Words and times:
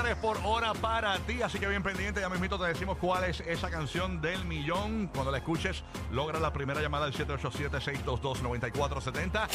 por 0.00 0.38
hora 0.44 0.72
para 0.72 1.18
ti. 1.18 1.42
Así 1.42 1.58
que 1.58 1.66
bien 1.66 1.82
pendiente, 1.82 2.22
ya 2.22 2.30
mismito 2.30 2.58
te 2.58 2.64
decimos 2.64 2.96
cuál 2.98 3.24
es 3.24 3.40
esa 3.40 3.68
canción 3.70 4.22
del 4.22 4.46
millón. 4.46 5.08
Cuando 5.08 5.30
la 5.30 5.36
escuches, 5.38 5.84
logra 6.10 6.40
la 6.40 6.54
primera 6.54 6.80
llamada 6.80 7.04
al 7.04 7.12
787-622-9470 7.12 9.46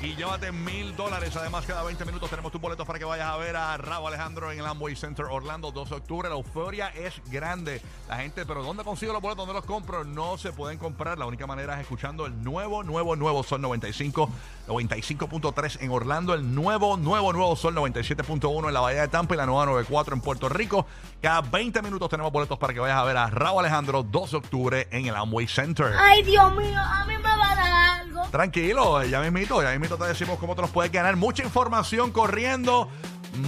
y 0.00 0.16
llévate 0.16 0.50
mil 0.50 0.96
dólares. 0.96 1.36
Además, 1.36 1.66
cada 1.66 1.82
20 1.82 2.06
minutos 2.06 2.30
tenemos 2.30 2.50
tus 2.50 2.58
boletos 2.60 2.86
para 2.86 2.98
que 2.98 3.04
vayas 3.04 3.28
a 3.28 3.36
ver 3.36 3.54
a 3.54 3.76
Raúl 3.76 4.08
Alejandro 4.08 4.50
en 4.50 4.60
el 4.60 4.66
Amway 4.66 4.96
Center 4.96 5.26
Orlando, 5.26 5.72
2 5.72 5.90
de 5.90 5.96
octubre. 5.96 6.30
La 6.30 6.36
euforia 6.36 6.88
es 6.88 7.20
grande. 7.30 7.82
La 8.08 8.16
gente, 8.16 8.46
pero 8.46 8.62
¿dónde 8.62 8.84
consigo 8.84 9.12
los 9.12 9.20
boletos? 9.20 9.46
¿Dónde 9.46 9.60
los 9.60 9.66
compro? 9.66 10.04
No 10.04 10.38
se 10.38 10.52
pueden 10.52 10.78
comprar. 10.78 11.18
La 11.18 11.26
única 11.26 11.46
manera 11.46 11.74
es 11.74 11.82
escuchando 11.82 12.24
el 12.24 12.42
nuevo, 12.42 12.82
nuevo, 12.82 13.14
nuevo 13.14 13.42
Sol 13.42 13.60
95, 13.60 14.30
95.3 14.68 15.82
en 15.82 15.90
Orlando, 15.90 16.32
el 16.32 16.54
nuevo, 16.54 16.96
nuevo, 16.96 17.34
nuevo 17.34 17.56
Sol 17.56 17.74
97.1 17.74 18.68
en 18.68 18.74
la 18.74 18.80
Bahía 18.80 19.02
de 19.02 19.08
Tampa 19.08 19.34
y 19.34 19.36
la 19.36 19.44
nueva 19.44 19.81
94 19.82 20.14
en 20.14 20.20
Puerto 20.20 20.48
Rico. 20.48 20.86
Cada 21.20 21.40
20 21.40 21.82
minutos 21.82 22.08
tenemos 22.08 22.32
boletos 22.32 22.58
para 22.58 22.72
que 22.72 22.80
vayas 22.80 22.98
a 22.98 23.04
ver 23.04 23.16
a 23.16 23.28
Raúl 23.28 23.60
Alejandro 23.60 24.02
2 24.02 24.30
de 24.30 24.36
octubre 24.36 24.88
en 24.90 25.06
el 25.06 25.14
Amway 25.14 25.46
Center. 25.46 25.92
Ay, 25.98 26.22
Dios 26.22 26.54
mío, 26.56 26.80
a 26.80 27.04
mí 27.06 27.16
me 27.16 27.22
va 27.22 27.52
a 27.52 27.56
dar 27.56 28.00
algo. 28.00 28.22
Tranquilo, 28.30 29.02
ya 29.04 29.20
mismito, 29.20 29.62
ya 29.62 29.70
mismito 29.70 29.96
te 29.96 30.04
decimos 30.04 30.38
cómo 30.38 30.54
te 30.54 30.62
los 30.62 30.70
puedes 30.70 30.90
ganar. 30.92 31.16
Mucha 31.16 31.42
información 31.42 32.12
corriendo, 32.12 32.88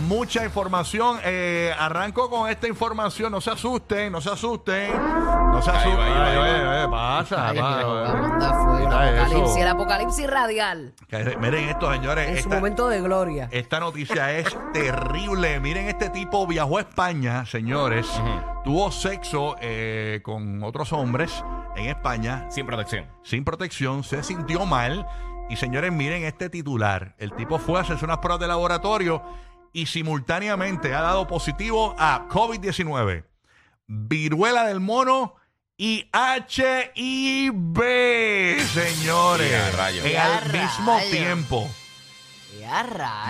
mucha 0.07 0.45
información. 0.45 1.19
Eh, 1.25 1.73
arranco 1.79 2.29
con 2.31 2.49
esta 2.51 2.67
información, 2.69 3.31
no 3.33 3.41
se 3.41 3.51
asusten, 3.51 4.11
no 4.13 4.21
se 4.21 4.31
asusten. 4.31 4.93
No 4.93 5.63
se 5.63 5.71
Ahí 5.71 5.77
asusten. 5.77 5.99
va, 5.99 6.05
ahí 6.07 6.15
va, 6.15 6.25
ahí 6.25 6.37
va. 6.37 6.55
Ay, 6.55 6.67
ay, 6.67 6.79
ay, 6.83 6.89
pasa, 6.91 7.49
Ay, 7.49 7.59
pasa. 7.59 8.75
Mira 8.79 9.11
eso. 9.11 9.23
apocalipsis, 9.25 9.57
el 9.63 9.69
apocalipsis 9.69 10.27
radial. 10.31 10.95
Que- 11.09 11.37
Miren 11.41 11.69
esto, 11.69 11.93
señores. 11.93 12.29
En 12.29 12.35
su 12.35 12.41
esta- 12.41 12.55
momento 12.57 12.89
de 12.89 13.01
gloria. 13.01 13.49
Esta 13.53 13.81
noticia 13.81 14.33
es 14.39 14.57
terrible. 14.73 15.61
Miren, 15.61 15.89
este 15.89 16.11
tipo 16.11 16.47
viajó 16.47 16.79
a 16.79 16.81
España, 16.81 17.47
señores. 17.47 18.09
Tuvo 18.65 18.91
sexo 18.91 19.57
eh, 19.61 20.21
con 20.25 20.63
otros 20.65 20.93
hombres 20.93 21.45
en 21.77 21.87
España 21.87 22.47
Sin 22.51 22.67
protección. 22.67 23.07
sin 23.23 23.45
protección, 23.45 24.03
se 24.05 24.23
sintió 24.23 24.65
mal. 24.67 25.07
Y 25.51 25.57
señores, 25.57 25.93
miren 25.93 26.25
este 26.25 26.49
titular. 26.49 27.15
El 27.19 27.33
tipo 27.35 27.59
fue 27.59 27.79
a 27.79 27.83
hacerse 27.83 28.05
unas 28.07 28.19
pruebas 28.19 28.41
de 28.41 28.49
laboratorio 28.49 29.23
y 29.75 29.87
simultáneamente 29.87 30.95
ha 30.95 31.03
dado 31.03 31.27
positivo 31.27 31.95
a 31.99 32.29
COVID-19, 32.29 33.25
viruela 33.87 34.65
del 34.65 34.81
mono 34.81 35.35
y 35.77 36.09
HIV, 36.15 37.81
señores. 38.73 39.51
Ya, 39.51 39.71
rayos. 39.73 40.07
En 40.07 40.17
al 40.17 40.53
mismo 40.53 40.95
rayos. 40.97 41.11
tiempo. 41.11 41.69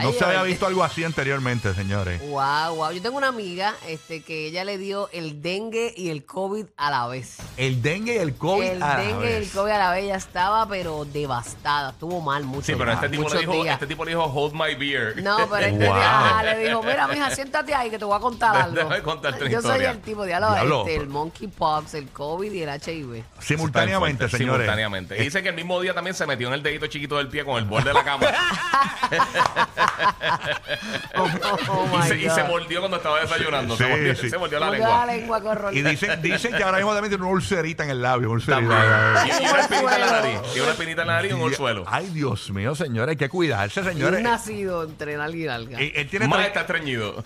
No 0.03 0.13
se 0.13 0.25
había 0.25 0.43
visto 0.43 0.67
algo 0.67 0.83
así 0.83 1.05
anteriormente, 1.05 1.75
señores. 1.75 2.21
Wow, 2.23 2.77
wow. 2.77 2.91
Yo 2.93 3.03
tengo 3.03 3.19
una 3.19 3.29
amiga 3.29 3.75
este, 3.87 4.23
que 4.23 4.47
ella 4.47 4.65
le 4.65 4.79
dio 4.79 5.09
el 5.13 5.43
dengue 5.43 5.93
y 5.97 6.09
el 6.09 6.25
COVID 6.25 6.67
a 6.77 6.91
la 6.91 7.07
vez. 7.07 7.37
El 7.57 7.83
dengue 7.83 8.15
y 8.15 8.19
el 8.19 8.35
COVID 8.37 8.63
el 8.65 8.83
a 8.83 8.89
la 8.89 8.97
dengue 9.03 9.31
y 9.31 9.33
el 9.35 9.41
vez. 9.41 9.53
COVID 9.53 9.71
a 9.71 9.79
la 9.79 9.91
vez 9.93 10.07
ya 10.07 10.17
estaba, 10.17 10.67
pero 10.69 11.05
devastada. 11.05 11.91
Estuvo 11.91 12.21
mal 12.21 12.45
mucho. 12.45 12.67
Sí, 12.67 12.75
pero 12.77 12.93
este 12.93 13.09
tipo, 13.11 13.29
le 13.29 13.39
dijo, 13.41 13.53
días. 13.53 13.75
este 13.75 13.87
tipo 13.87 14.05
le 14.05 14.11
dijo, 14.13 14.25
hold 14.25 14.55
my 14.55 14.75
beer. 14.75 15.23
No, 15.23 15.37
pero 15.51 15.67
este 15.67 15.85
Wow. 15.87 15.95
día 15.95 16.43
le 16.45 16.69
dijo, 16.69 16.83
mira, 16.83 17.07
mija, 17.09 17.31
siéntate 17.35 17.75
ahí 17.75 17.91
que 17.91 17.99
te 17.99 18.05
voy 18.05 18.17
a 18.17 18.21
contar 18.21 18.57
algo. 18.63 18.77
Déjame 18.77 19.03
contarte 19.03 19.43
una 19.43 19.51
Yo 19.51 19.61
soy 19.61 19.71
historia. 19.73 19.91
el 19.91 20.01
tipo, 20.01 20.25
diablo, 20.25 20.53
Diablo. 20.53 20.81
este, 20.87 20.97
el 20.97 21.09
monkeypox, 21.09 21.95
el 21.95 22.09
COVID 22.09 22.51
y 22.53 22.63
el 22.63 22.69
HIV. 22.71 23.25
Simultáneamente, 23.41 24.29
señores. 24.29 24.53
Simultáneamente. 24.65 25.19
Y 25.21 25.25
dice 25.25 25.43
que 25.43 25.51
el 25.51 25.55
mismo 25.55 25.81
día 25.81 25.93
también 25.95 26.15
se 26.15 26.27
metió 26.27 26.49
en 26.49 26.55
el 26.55 26.63
dedito 26.63 26.87
chiquito 26.87 27.19
del 27.19 27.29
pie 27.29 27.45
con 27.45 27.57
el 27.59 27.65
borde 27.65 27.89
de 27.91 27.95
la 27.95 28.05
cama. 28.05 28.27
Oh, 31.17 31.99
y, 31.99 32.09
se, 32.09 32.17
y 32.19 32.31
se 32.31 32.45
mordió 32.45 32.81
cuando 32.81 32.97
estaba 32.99 33.21
desayunando. 33.21 33.77
se, 33.77 33.87
mordió, 33.87 34.15
sí. 34.17 34.29
se 34.31 34.39
mordió 34.39 34.59
la 34.59 34.67
Mordió 34.67 34.85
lengua. 34.85 35.07
la 35.07 35.13
lengua 35.15 35.41
con 35.41 35.77
Y 35.77 35.83
dicen, 35.83 36.21
dicen 36.23 36.55
que 36.57 36.63
ahora 36.63 36.79
mismo 36.79 36.93
también 36.93 37.11
tiene 37.11 37.25
una 37.25 37.33
ulcerita 37.33 37.85
en 37.85 37.91
el 37.91 38.03
labio. 38.03 38.31
ulcerita. 38.31 39.25
Y, 39.27 39.45
y 39.45 39.47
una 39.49 39.61
espinita 39.61 39.95
en 39.95 40.01
la 40.01 40.11
nariz. 40.11 40.39
Y 40.57 40.61
una 40.61 40.71
espinita 40.73 41.03
en 41.03 41.09
la 41.09 41.15
nariz 41.15 41.31
y 41.31 41.35
un 41.35 41.55
suelo. 41.55 41.85
Ay, 41.87 42.07
Dios 42.11 42.51
mío, 42.51 42.75
señores, 42.75 43.11
hay 43.13 43.17
que 43.17 43.29
cuidarse, 43.29 43.83
señores. 43.85 44.23
nacido 44.23 44.83
entre 44.85 45.17
nalga 45.17 45.37
y 45.39 45.45
nalga. 45.45 45.79
Él, 45.79 45.93
él 45.95 46.09
tiene 46.09 46.29
Más 46.29 46.47
está 46.47 46.61
estreñido. 46.63 47.23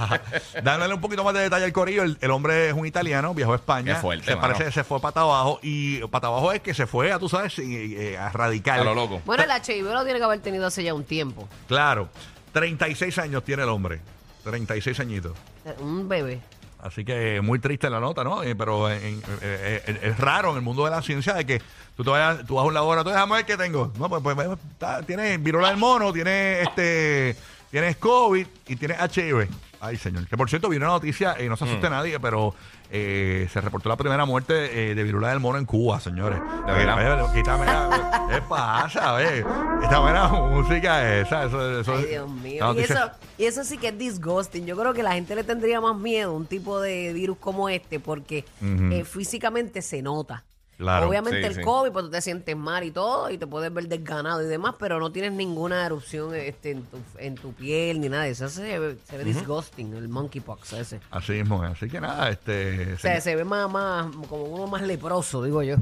Dándole 0.62 0.94
un 0.94 1.00
poquito 1.00 1.24
más 1.24 1.34
de 1.34 1.40
detalle 1.40 1.64
al 1.64 1.72
corillo, 1.72 2.02
el, 2.02 2.18
el 2.20 2.30
hombre 2.30 2.68
es 2.68 2.74
un 2.74 2.86
italiano, 2.86 3.34
viajó 3.34 3.52
a 3.52 3.56
España. 3.56 3.94
Qué 3.94 4.00
fuerte, 4.00 4.24
se 4.26 4.30
mano. 4.36 4.42
parece 4.42 4.64
que 4.64 4.72
se 4.72 4.84
fue 4.84 5.00
pata 5.00 5.20
abajo. 5.20 5.58
Y 5.62 5.98
pata 6.08 6.26
abajo 6.28 6.52
es 6.52 6.60
que 6.60 6.74
se 6.74 6.86
fue, 6.86 7.12
a, 7.12 7.18
tú 7.18 7.28
sabes, 7.28 7.58
y- 7.58 7.62
y- 7.96 8.14
a 8.16 8.28
radical. 8.30 8.80
A 8.80 8.84
lo 8.84 8.94
loco. 8.94 9.20
Bueno, 9.24 9.42
el 9.44 9.50
HIV 9.50 9.84
lo 9.92 10.04
tiene 10.04 10.18
que 10.18 10.24
haber 10.24 10.40
tenido 10.40 10.66
hace 10.66 10.82
ya 10.82 10.94
un 10.94 11.04
tiempo. 11.04 11.39
Claro. 11.68 12.08
36 12.52 13.18
años 13.18 13.44
tiene 13.44 13.62
el 13.62 13.68
hombre. 13.68 14.00
36 14.44 14.98
añitos. 15.00 15.32
Un 15.80 16.08
bebé. 16.08 16.40
Así 16.82 17.04
que 17.04 17.40
muy 17.42 17.58
triste 17.58 17.90
la 17.90 18.00
nota, 18.00 18.24
¿no? 18.24 18.42
Eh, 18.42 18.54
pero 18.56 18.90
en- 18.90 19.04
en- 19.04 19.18
eh, 19.42 19.82
eh, 19.86 19.98
es 20.02 20.18
raro 20.18 20.50
en 20.52 20.56
el 20.56 20.62
mundo 20.62 20.84
de 20.86 20.90
la 20.90 21.02
ciencia 21.02 21.34
de 21.34 21.44
que 21.44 21.60
tú, 21.94 22.02
te 22.04 22.08
vayas, 22.10 22.46
tú 22.46 22.54
vas 22.54 22.64
a 22.64 22.68
un 22.68 22.72
laboratorio, 22.74 23.12
déjame 23.14 23.34
ver 23.36 23.44
qué 23.44 23.56
tengo. 23.58 23.92
No, 23.98 24.08
pues, 24.08 24.22
pues, 24.22 24.34
pues, 24.34 24.48
está- 24.72 25.02
tienes 25.02 25.42
viruela 25.42 25.68
del 25.68 25.76
mono, 25.76 26.10
tienes 26.12 26.66
este, 26.66 27.36
tienes 27.70 27.96
COVID 27.96 28.46
y 28.68 28.76
tienes 28.76 28.96
HIV. 28.98 29.46
Ay, 29.80 29.96
señor. 29.96 30.26
Que 30.26 30.36
por 30.36 30.48
cierto, 30.50 30.68
vino 30.68 30.84
una 30.84 30.94
noticia, 30.94 31.36
y 31.42 31.48
no 31.48 31.56
se 31.56 31.64
asuste 31.64 31.88
nadie, 31.88 32.20
pero 32.20 32.54
eh, 32.90 33.48
se 33.52 33.60
reportó 33.60 33.88
la 33.88 33.96
primera 33.96 34.24
muerte 34.26 34.90
eh, 34.90 34.94
de 34.94 35.02
viruela 35.02 35.30
del 35.30 35.40
mono 35.40 35.58
en 35.58 35.64
Cuba, 35.64 36.00
señores. 36.00 36.38
¿De 36.66 36.72
verdad? 36.72 37.18
Eh, 37.18 37.22
oye, 37.22 37.32
quítame 37.34 37.64
la- 37.66 38.26
¿Qué 38.30 38.42
pasa? 38.42 39.14
Ve? 39.14 39.44
Esta 39.82 39.98
buena 40.00 40.28
música 40.28 41.18
esa. 41.20 41.44
Eso, 41.44 41.80
eso, 41.80 41.94
Ay, 41.94 42.04
Dios 42.04 42.30
mío. 42.30 42.74
Y 42.74 42.80
eso, 42.80 43.10
y 43.38 43.44
eso 43.44 43.64
sí 43.64 43.78
que 43.78 43.88
es 43.88 43.98
disgusting. 43.98 44.66
Yo 44.66 44.76
creo 44.76 44.92
que 44.92 45.02
la 45.02 45.12
gente 45.14 45.34
le 45.34 45.44
tendría 45.44 45.80
más 45.80 45.96
miedo 45.96 46.30
a 46.30 46.34
un 46.34 46.46
tipo 46.46 46.80
de 46.80 47.12
virus 47.12 47.38
como 47.38 47.68
este 47.68 47.98
porque 48.00 48.44
eh, 48.62 49.04
físicamente 49.04 49.82
se 49.82 50.02
nota. 50.02 50.44
Claro, 50.80 51.10
Obviamente 51.10 51.40
sí, 51.40 51.46
el 51.46 51.54
sí. 51.56 51.60
COVID, 51.60 51.92
pues 51.92 52.06
tú 52.06 52.10
te 52.10 52.22
sientes 52.22 52.56
mal 52.56 52.82
y 52.84 52.90
todo, 52.90 53.28
y 53.28 53.36
te 53.36 53.46
puedes 53.46 53.70
ver 53.70 53.86
desganado 53.86 54.42
y 54.42 54.46
demás, 54.46 54.76
pero 54.78 54.98
no 54.98 55.12
tienes 55.12 55.32
ninguna 55.32 55.84
erupción 55.84 56.34
este, 56.34 56.70
en, 56.70 56.84
tu, 56.84 56.96
en 57.18 57.34
tu 57.34 57.52
piel 57.52 58.00
ni 58.00 58.08
nada 58.08 58.26
eso. 58.26 58.48
Se 58.48 58.78
ve, 58.78 58.96
se 59.04 59.18
ve 59.18 59.24
disgusting, 59.24 59.94
el 59.94 60.08
monkeypox 60.08 60.72
ese. 60.72 61.00
Así 61.10 61.32
mismo. 61.32 61.62
Así 61.62 61.86
que 61.90 62.00
nada, 62.00 62.30
este. 62.30 62.94
O 62.94 62.98
sea, 62.98 63.20
se 63.20 63.36
ve 63.36 63.44
más, 63.44 63.70
más, 63.70 64.06
como 64.26 64.44
uno 64.44 64.68
más 64.68 64.80
leproso, 64.80 65.44
digo 65.44 65.62
yo. 65.62 65.76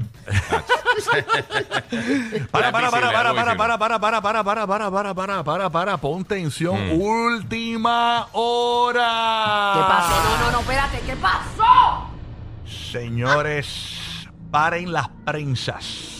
Para, 2.51 2.69
para, 2.69 2.91
para, 2.91 3.09
para, 3.09 3.33
para, 3.33 3.77
para, 3.77 3.77
para, 3.77 3.99
para, 4.01 4.21
para, 4.21 4.43
para, 4.43 4.67
para, 4.67 4.67
para, 4.67 4.91
para, 4.91 5.13
para, 5.15 5.43
para, 5.45 5.69
para, 5.69 5.97
pon 5.97 6.25
tensión. 6.25 6.89
Mm. 6.89 7.01
Última 7.01 8.27
hora. 8.33 9.71
¿Qué 9.75 9.81
pasó? 9.81 10.23
No, 10.23 10.37
no, 10.39 10.51
no, 10.51 10.59
espérate, 10.59 10.99
¿qué 11.05 11.15
pasó? 11.15 12.09
Señores, 12.91 13.98
paren 14.51 14.91
las 14.91 15.09
prensas. 15.25 16.17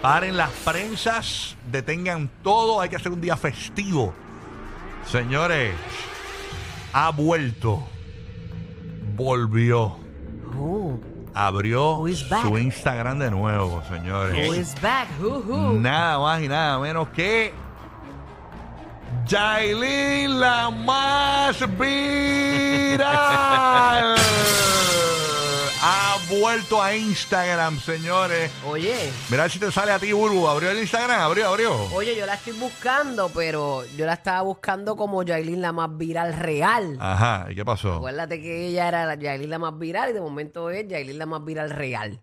Paren 0.00 0.36
las 0.36 0.50
prensas, 0.50 1.56
detengan 1.70 2.28
todo, 2.42 2.80
hay 2.80 2.88
que 2.88 2.96
hacer 2.96 3.12
un 3.12 3.20
día 3.20 3.36
festivo. 3.36 4.12
Señores, 5.06 5.74
ha 6.92 7.10
vuelto, 7.10 7.84
volvió, 9.14 9.96
Who? 10.54 11.00
abrió 11.34 11.98
Who 11.98 12.08
is 12.08 12.28
back? 12.28 12.42
su 12.42 12.58
Instagram 12.58 13.20
de 13.20 13.30
nuevo, 13.30 13.82
señores. 13.88 14.48
Who 14.48 14.54
is 14.54 14.74
back? 14.80 15.06
Who, 15.20 15.38
who? 15.46 15.74
Nada 15.74 16.18
más 16.18 16.42
y 16.42 16.48
nada 16.48 16.80
menos 16.80 17.08
que 17.10 17.54
Jailin, 19.28 20.40
la 20.40 20.68
más 20.70 21.60
viral. 21.78 23.06
Ha 25.84 26.16
vuelto 26.30 26.80
a 26.82 26.94
Instagram, 26.94 27.80
señores. 27.80 28.50
Oye, 28.66 28.94
Mira 29.30 29.48
si 29.48 29.58
te 29.58 29.70
sale 29.72 29.92
a 29.92 29.98
ti, 29.98 30.12
Burbu. 30.12 30.46
Abrió 30.46 30.70
el 30.70 30.78
Instagram, 30.78 31.20
abrió, 31.20 31.48
abrió. 31.48 31.74
oye, 31.92 32.16
yo 32.16 32.24
la 32.24 32.34
estoy 32.34 32.52
buscando, 32.54 33.28
pero 33.30 33.84
yo 33.96 34.06
la 34.06 34.14
estaba 34.14 34.42
buscando 34.42 34.96
como 34.96 35.22
Yailin 35.22 35.60
la 35.60 35.72
más 35.72 35.96
viral 35.96 36.34
real. 36.34 36.96
Ajá, 37.00 37.46
¿y 37.50 37.54
qué 37.54 37.64
pasó? 37.64 37.94
Acuérdate 37.96 38.40
que 38.40 38.68
ella 38.68 38.88
era 38.88 39.06
la 39.06 39.14
Yailin 39.16 39.50
la 39.50 39.58
más 39.58 39.76
viral 39.78 40.10
y 40.10 40.12
de 40.12 40.20
momento 40.20 40.70
es 40.70 40.86
Yailin 40.86 41.18
la 41.18 41.26
más 41.26 41.44
viral 41.44 41.70
real. 41.70 42.22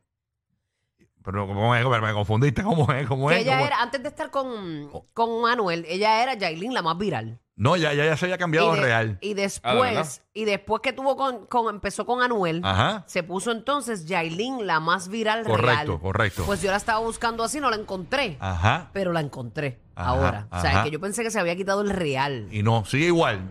Pero 1.22 1.46
¿cómo 1.46 1.76
es? 1.76 1.86
Me 1.86 2.14
confundiste. 2.14 2.64
¿Cómo 2.64 2.92
es? 2.94 3.06
¿Cómo 3.08 3.28
Que 3.28 3.36
es? 3.36 3.42
ella 3.42 3.52
¿Cómo 3.54 3.64
es? 3.66 3.68
era, 3.68 3.82
antes 3.82 4.02
de 4.02 4.08
estar 4.10 4.32
con, 4.32 4.90
con 5.14 5.50
Anuel, 5.50 5.86
ella 5.90 6.24
era 6.24 6.34
Yailin 6.36 6.74
la 6.74 6.82
más 6.82 6.98
viral. 6.98 7.40
No, 7.62 7.76
ya, 7.76 7.94
ya, 7.94 8.06
ya 8.06 8.16
se 8.16 8.26
había 8.26 8.38
cambiado 8.38 8.72
y, 8.74 8.78
de- 8.78 8.82
real. 8.82 9.18
y 9.20 9.32
Ah, 9.32 9.74
¿verdad? 9.74 9.90
después, 9.92 10.22
y 10.34 10.46
después 10.46 10.82
que 10.82 10.94
tuvo 10.94 11.18
con, 11.18 11.46
con- 11.48 11.76
empezó 11.76 12.06
con 12.06 12.22
Anuel, 12.24 12.62
Ajá. 12.64 13.04
se 13.06 13.22
puso 13.22 13.52
entonces 13.52 14.06
Yailin 14.06 14.66
la 14.66 14.80
más 14.80 15.10
viral 15.10 15.44
Correcto, 15.44 15.68
real. 15.92 16.00
correcto. 16.00 16.44
Pues 16.46 16.62
yo 16.62 16.72
la 16.72 16.78
estaba 16.78 17.00
buscando 17.00 17.44
así, 17.44 17.60
no 17.60 17.70
la 17.70 17.76
encontré. 17.76 18.38
Ajá. 18.40 18.90
Pero 18.94 19.12
la 19.12 19.20
encontré 19.20 19.78
Ajá, 19.94 20.10
ahora. 20.10 20.48
O 20.52 20.62
sea, 20.62 20.70
ajá. 20.70 20.80
es 20.80 20.86
que 20.86 20.92
yo 20.92 21.02
pensé 21.02 21.22
que 21.22 21.32
se 21.32 21.40
había 21.40 21.56
quitado 21.58 21.82
el 21.82 21.90
real. 21.90 22.48
Y 22.50 22.64
no, 22.64 22.86
sigue 22.86 23.08
igual. 23.08 23.42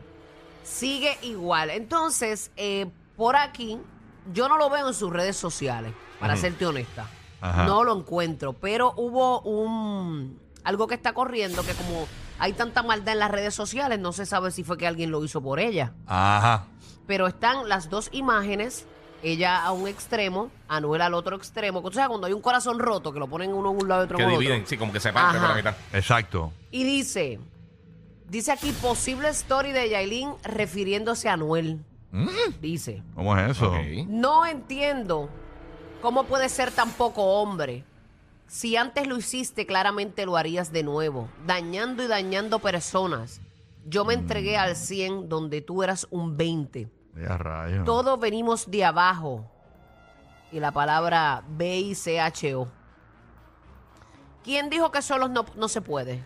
Sigue 0.65 1.19
igual. 1.23 1.69
Entonces, 1.69 2.51
eh, 2.57 2.87
por 3.15 3.37
aquí, 3.37 3.79
yo 4.33 4.49
no 4.49 4.57
lo 4.57 4.71
veo 4.71 4.89
en 4.89 4.95
sus 4.95 5.13
redes 5.13 5.37
sociales, 5.37 5.93
para 6.19 6.35
serte 6.37 6.65
honesta. 6.67 7.07
Ajá. 7.43 7.67
No 7.67 7.85
lo 7.85 7.95
encuentro. 7.97 8.55
Pero 8.55 8.95
hubo 8.97 9.41
un 9.43 10.41
algo 10.65 10.87
que 10.87 10.95
está 10.95 11.13
corriendo 11.13 11.63
que 11.63 11.73
como 11.75 12.07
hay 12.39 12.53
tanta 12.53 12.83
maldad 12.83 13.15
en 13.15 13.19
las 13.21 13.31
redes 13.31 13.55
sociales, 13.55 13.99
no 13.99 14.13
se 14.13 14.27
sabe 14.27 14.51
si 14.51 14.65
fue 14.65 14.77
que 14.79 14.87
alguien 14.87 15.11
lo 15.11 15.25
hizo 15.25 15.41
por 15.43 15.61
ella. 15.61 15.93
Ajá. 16.07 16.65
Pero 17.07 17.27
están 17.27 17.69
las 17.69 17.89
dos 17.91 18.09
imágenes, 18.13 18.87
ella 19.23 19.65
a 19.65 19.73
un 19.73 19.89
extremo, 19.89 20.51
Anuel 20.69 21.01
al 21.03 21.15
otro 21.15 21.37
extremo. 21.37 21.81
O 21.83 21.91
sea, 21.93 22.09
cuando 22.09 22.27
hay 22.27 22.33
un 22.33 22.43
corazón 22.43 22.79
roto, 22.79 23.13
que 23.13 23.19
lo 23.19 23.27
ponen 23.27 23.53
uno 23.53 23.71
en 23.73 23.83
un 23.83 23.89
lado 23.89 24.03
y 24.03 24.05
otro 24.05 24.17
Que 24.19 24.23
en 24.25 24.29
otro. 24.29 24.41
dividen, 24.41 24.67
sí, 24.67 24.77
como 24.77 24.93
que 24.93 25.01
se 25.01 25.13
parte 25.13 25.39
por 25.39 25.49
la 25.49 25.55
mitad. 25.55 25.75
Exacto. 25.93 26.53
Y 26.71 26.85
dice, 26.85 27.41
dice 28.29 28.53
aquí 28.53 28.73
posible 28.73 29.29
story 29.31 29.73
de 29.73 29.89
Yailin 29.89 30.35
refiriéndose 30.45 31.29
a 31.29 31.33
Anuel. 31.35 31.85
Dice, 32.61 33.03
¿Cómo 33.15 33.37
es 33.37 33.51
eso? 33.51 33.71
Ok. 33.71 33.77
no 34.09 34.47
entiendo 34.47 35.29
cómo 36.01 36.25
puede 36.25 36.49
ser 36.49 36.71
tan 36.71 36.91
poco 36.93 37.23
hombre. 37.23 37.85
Si 38.49 38.77
antes 38.77 39.07
lo 39.07 39.19
hiciste, 39.19 39.67
claramente 39.67 40.25
lo 40.25 40.39
harías 40.39 40.73
de 40.73 40.83
nuevo, 40.83 41.29
dañando 41.47 42.03
y 42.03 42.07
dañando 42.07 42.59
personas. 42.59 43.43
Yo 43.87 44.07
me 44.07 44.15
entregué 44.15 44.57
al 44.57 44.75
100 44.75 45.29
donde 45.29 45.61
tú 45.61 45.83
eras 45.83 46.07
un 46.11 46.37
20. 46.37 46.89
Ya 47.15 47.37
rayo. 47.37 47.85
Todos 47.85 48.19
venimos 48.19 48.71
de 48.71 48.85
abajo. 48.87 49.45
Y 50.51 50.61
la 50.61 50.73
palabra 50.73 51.45
B-I-C-H-O. 51.47 52.69
¿Quién 54.43 54.71
dijo 54.71 54.91
que 54.91 55.03
solo 55.03 55.29
no, 55.29 55.45
no 55.55 55.69
se 55.69 55.83
puede? 55.83 56.25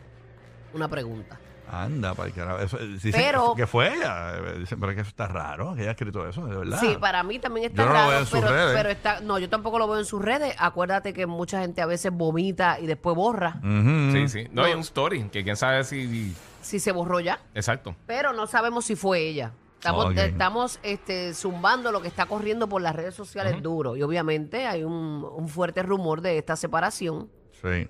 Una 0.74 0.86
pregunta. 0.86 1.40
Anda, 1.70 2.14
para 2.14 2.28
el 2.28 2.34
carajo. 2.34 2.58
Eso, 2.58 2.78
eh, 2.78 2.86
dicen 2.86 3.12
Pero- 3.12 3.54
que 3.54 3.66
fue 3.66 3.94
ella. 3.94 4.36
Eh, 4.36 4.58
Dicen, 4.60 4.78
pero 4.78 4.92
es 4.92 4.96
que 4.96 5.00
eso 5.02 5.08
está 5.08 5.26
raro, 5.28 5.74
que 5.74 5.80
ella 5.82 5.90
ha 5.90 5.92
escrito 5.92 6.28
eso, 6.28 6.44
de 6.46 6.56
verdad. 6.56 6.78
Sí, 6.80 6.96
para 7.00 7.22
mí 7.22 7.38
también 7.38 7.70
está 7.70 7.82
Yo 7.82 7.88
no 7.88 7.92
lo 7.94 7.98
raro, 7.98 8.10
veo 8.10 8.18
en 8.20 8.26
sus 8.26 8.40
pero, 8.40 8.52
redes. 8.52 8.72
pero 8.76 8.88
está, 8.90 9.20
no, 9.20 9.38
yo 9.38 9.48
tampoco 9.48 9.78
lo 9.78 9.88
veo 9.88 9.98
en 9.98 10.04
sus 10.04 10.20
redes. 10.22 10.54
Acuérdate 10.58 11.12
que 11.14 11.26
mucha 11.26 11.60
gente 11.60 11.80
a 11.80 11.86
veces 11.86 12.12
vomita 12.12 12.78
y 12.80 12.86
después 12.86 13.16
borra. 13.16 13.56
Ujú. 13.58 14.12
Sí, 14.12 14.28
sí. 14.28 14.44
No, 14.50 14.62
No. 14.62 14.68
hay 14.68 14.74
un 14.74 14.80
story 14.80 15.22
que 15.30 15.42
quién 15.44 15.56
sabe 15.56 15.84
si. 15.84 16.34
Si 16.60 16.78
se 16.78 16.92
borró 16.92 17.18
ya, 17.20 17.40
Exacto. 17.54 17.96
pero 18.06 18.32
no 18.32 18.46
sabemos 18.46 18.84
si 18.84 18.94
fue 18.94 19.20
ella. 19.20 19.52
Estamos, 19.78 20.04
Ok. 20.06 20.16
estamos 20.18 20.78
este, 20.84 21.34
zumbando 21.34 21.90
lo 21.90 22.00
que 22.00 22.06
está 22.06 22.26
corriendo 22.26 22.68
por 22.68 22.80
las 22.82 22.94
redes 22.94 23.14
sociales 23.16 23.60
duro. 23.62 23.96
Y 23.96 24.02
obviamente 24.02 24.66
hay 24.68 24.84
un, 24.84 25.24
un 25.28 25.48
fuerte 25.48 25.82
rumor 25.82 26.20
de 26.20 26.38
esta 26.38 26.54
separación, 26.54 27.28
Sí. 27.60 27.88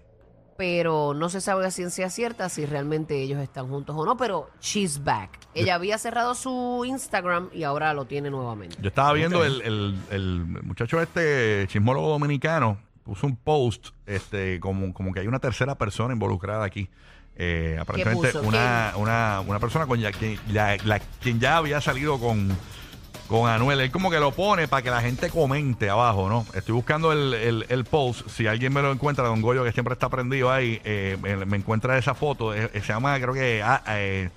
Pero 0.57 1.15
no 1.15 1.29
se 1.29 1.41
sabe 1.41 1.67
a 1.67 1.71
ciencia 1.71 2.11
cierta 2.11 2.49
si 2.49 2.67
realmente 2.67 3.21
ellos 3.21 3.41
están 3.41 3.69
juntos 3.69 3.97
o 3.99 4.05
no. 4.05 4.17
Pero 4.17 4.49
she's 4.61 5.03
back. 5.03 5.39
Ella 5.55 5.75
había 5.75 5.99
cerrado 5.99 6.35
su 6.35 6.85
Instagram 6.87 7.49
y 7.53 7.63
ahora 7.65 7.93
lo 7.95 8.05
tiene 8.07 8.31
nuevamente. 8.31 8.77
Yo 8.81 8.89
estaba 8.89 9.13
viendo 9.13 9.45
el, 9.45 9.61
el- 9.63 9.97
el 10.11 10.45
muchacho 10.63 11.01
este 11.01 11.67
chismólogo 11.69 12.09
dominicano 12.09 12.79
puso 13.05 13.27
un 13.27 13.37
post 13.37 13.89
este 14.07 14.61
como, 14.61 14.95
como 14.95 15.13
que 15.13 15.21
hay 15.21 15.27
una 15.27 15.41
tercera 15.41 15.77
persona 15.77 16.15
involucrada 16.15 16.65
aquí. 16.65 16.89
Eh, 17.35 17.77
aparentemente 17.81 18.29
puso? 18.33 18.43
una, 18.47 18.93
una, 18.97 19.41
una 19.47 19.59
persona 19.59 19.87
con 19.87 19.99
ya, 19.99 20.13
quien, 20.13 20.39
la- 20.49 20.77
la- 20.85 21.01
quien 21.21 21.41
ya 21.41 21.57
había 21.57 21.81
salido 21.81 22.19
con, 22.21 22.51
con 23.33 23.51
Anuel. 23.51 23.81
Él 23.81 23.91
como 23.91 24.11
que 24.11 24.21
lo 24.21 24.31
pone 24.31 24.69
para 24.69 24.83
que 24.83 24.91
la 24.91 25.01
gente 25.01 25.29
comente 25.31 25.91
abajo, 25.91 26.29
¿no? 26.29 26.47
Estoy 26.55 26.75
buscando 26.75 27.11
el, 27.13 27.35
el- 27.35 27.67
el 27.69 27.85
post. 27.85 28.29
Si 28.29 28.47
alguien 28.47 28.73
me 28.73 28.81
lo 28.83 28.93
encuentra, 28.93 29.25
Don 29.27 29.43
Goyo, 29.43 29.65
que 29.65 29.73
siempre 29.73 29.95
está 29.95 30.09
prendido 30.09 30.51
ahí, 30.53 30.81
eh, 30.85 31.17
me, 31.47 31.57
encuentra 31.57 31.99
esa 31.99 32.15
foto. 32.15 32.55
Eh, 32.55 32.71
eh, 32.73 32.81
se 32.81 32.93
llama, 32.93 33.19
creo 33.19 33.35
que... 33.35 33.63
ah, 33.65 33.83
eh, 33.89 34.31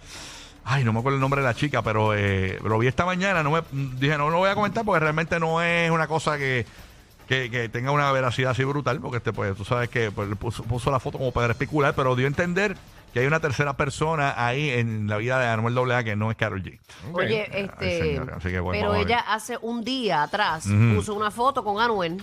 Ay, 0.68 0.84
no 0.84 0.94
me 0.94 1.00
acuerdo 1.00 1.18
el 1.18 1.22
nombre 1.22 1.42
de 1.42 1.48
la 1.48 1.54
chica, 1.54 1.84
pero 1.84 2.12
lo 2.16 2.80
vi 2.80 2.88
esta 2.88 3.06
mañana. 3.06 3.44
No 3.44 3.52
me, 3.52 3.62
dije, 4.00 4.18
no 4.18 4.32
lo 4.32 4.38
voy 4.40 4.50
a 4.50 4.56
comentar 4.56 4.84
porque 4.84 5.00
realmente 5.00 5.40
no 5.40 5.62
es 5.62 5.92
una 5.92 6.08
cosa 6.08 6.40
que, 6.40 6.66
que, 7.28 7.50
que 7.50 7.70
tenga 7.70 7.92
una 7.92 8.12
veracidad 8.12 8.52
así 8.52 8.64
brutal. 8.64 9.00
Porque 9.00 9.18
este, 9.18 9.34
pues, 9.34 9.56
tú 9.56 9.66
sabes 9.66 9.90
que 9.90 10.12
pues, 10.12 10.30
puso, 10.38 10.64
puso 10.64 10.92
la 10.92 11.00
foto 11.00 11.18
como 11.18 11.32
para 11.32 11.52
especular, 11.54 11.94
pero 11.96 12.16
dio 12.16 12.26
a 12.26 12.30
entender 12.30 12.76
que 13.14 13.22
hay 13.22 13.28
una 13.28 13.40
tercera 13.40 13.78
persona 13.78 14.34
ahí 14.38 14.70
en 14.72 15.08
la 15.08 15.18
vida 15.18 15.40
de 15.40 15.48
Anuel 15.48 15.92
AA 15.92 16.04
que 16.04 16.16
no 16.16 16.32
es 16.32 16.38
Carol 16.38 16.62
G. 16.62 16.80
Oye, 17.14 17.48
Ay, 17.52 17.64
este, 17.64 18.00
señora, 18.02 18.36
así 18.38 18.50
que 18.50 18.60
bueno, 18.60 18.82
pero 18.82 18.96
ella 18.96 19.20
hace 19.20 19.58
un 19.62 19.84
día 19.84 20.24
atrás 20.24 20.68
puso 20.96 21.14
una 21.14 21.32
foto 21.32 21.64
con 21.64 21.80
Anuel 21.82 22.22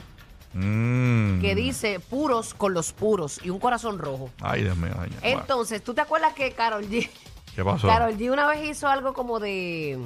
Mm. 0.54 1.40
que 1.40 1.54
dice 1.54 1.98
puros 1.98 2.52
con 2.54 2.74
los 2.74 2.92
puros 2.92 3.40
y 3.42 3.50
un 3.50 3.58
corazón 3.58 3.98
rojo. 3.98 4.30
Ay, 4.40 4.64
Dios 4.64 4.76
mío. 4.76 4.92
ay, 5.00 5.10
Entonces, 5.22 5.82
¿tú 5.82 5.94
te 5.94 6.02
acuerdas 6.02 6.34
que 6.34 6.52
Carol 6.52 6.84
G, 6.88 7.08
¿Qué 7.54 7.64
pasó? 7.64 7.88
Carol 7.88 8.16
G 8.16 8.30
una 8.30 8.46
vez 8.46 8.68
hizo 8.68 8.88
algo 8.88 9.14
como 9.14 9.40
de, 9.40 9.98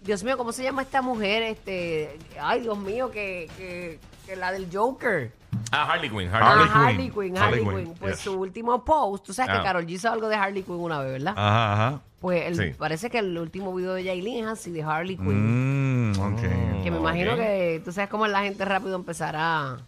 Dios 0.00 0.22
mío, 0.24 0.36
¿cómo 0.38 0.52
se 0.52 0.62
llama 0.62 0.82
esta 0.82 1.02
mujer? 1.02 1.42
Este, 1.42 2.16
ay, 2.40 2.60
Dios 2.60 2.78
mío, 2.78 3.10
que, 3.10 3.50
que, 3.56 3.98
que 4.26 4.36
la 4.36 4.52
del 4.52 4.68
Joker. 4.72 5.32
Ah, 5.70 5.92
Harley 5.92 6.08
Quinn. 6.08 6.30
Ah, 6.32 6.38
Harley, 6.52 6.68
Harley 6.68 6.70
Harley 6.72 7.10
Quinn. 7.10 7.36
Harley 7.38 7.60
Quinn, 7.64 7.74
Quinn. 7.84 7.94
Pues 7.98 8.14
yes. 8.14 8.20
su 8.22 8.38
último 8.38 8.84
post, 8.84 9.26
tú 9.26 9.34
sabes 9.34 9.50
Ah. 9.54 9.58
que 9.58 9.64
Carol 9.64 9.84
G 9.86 9.90
hizo 9.90 10.10
algo 10.10 10.28
de 10.28 10.36
Harley 10.36 10.62
Quinn 10.62 10.76
una 10.80 11.00
vez, 11.00 11.12
¿verdad? 11.12 11.34
Ajá, 11.36 11.72
ajá. 11.72 12.00
Pues 12.20 12.46
el- 12.46 12.56
Sí. 12.56 12.74
parece 12.78 13.10
que 13.10 13.18
el 13.18 13.36
último 13.38 13.74
video 13.74 13.94
de 13.94 14.04
Yailin 14.04 14.44
es 14.44 14.50
así 14.50 14.70
de 14.70 14.82
Harley 14.82 15.16
Quinn. 15.16 16.12
Mm, 16.12 16.18
ok. 16.20 16.82
Que 16.82 16.90
me 16.90 16.98
imagino 16.98 17.36
que 17.36 17.80
tú 17.84 17.92
sabes 17.92 18.08
cómo 18.10 18.26
la 18.26 18.42
gente 18.42 18.64
rápido 18.64 18.96
empezará. 18.96 19.78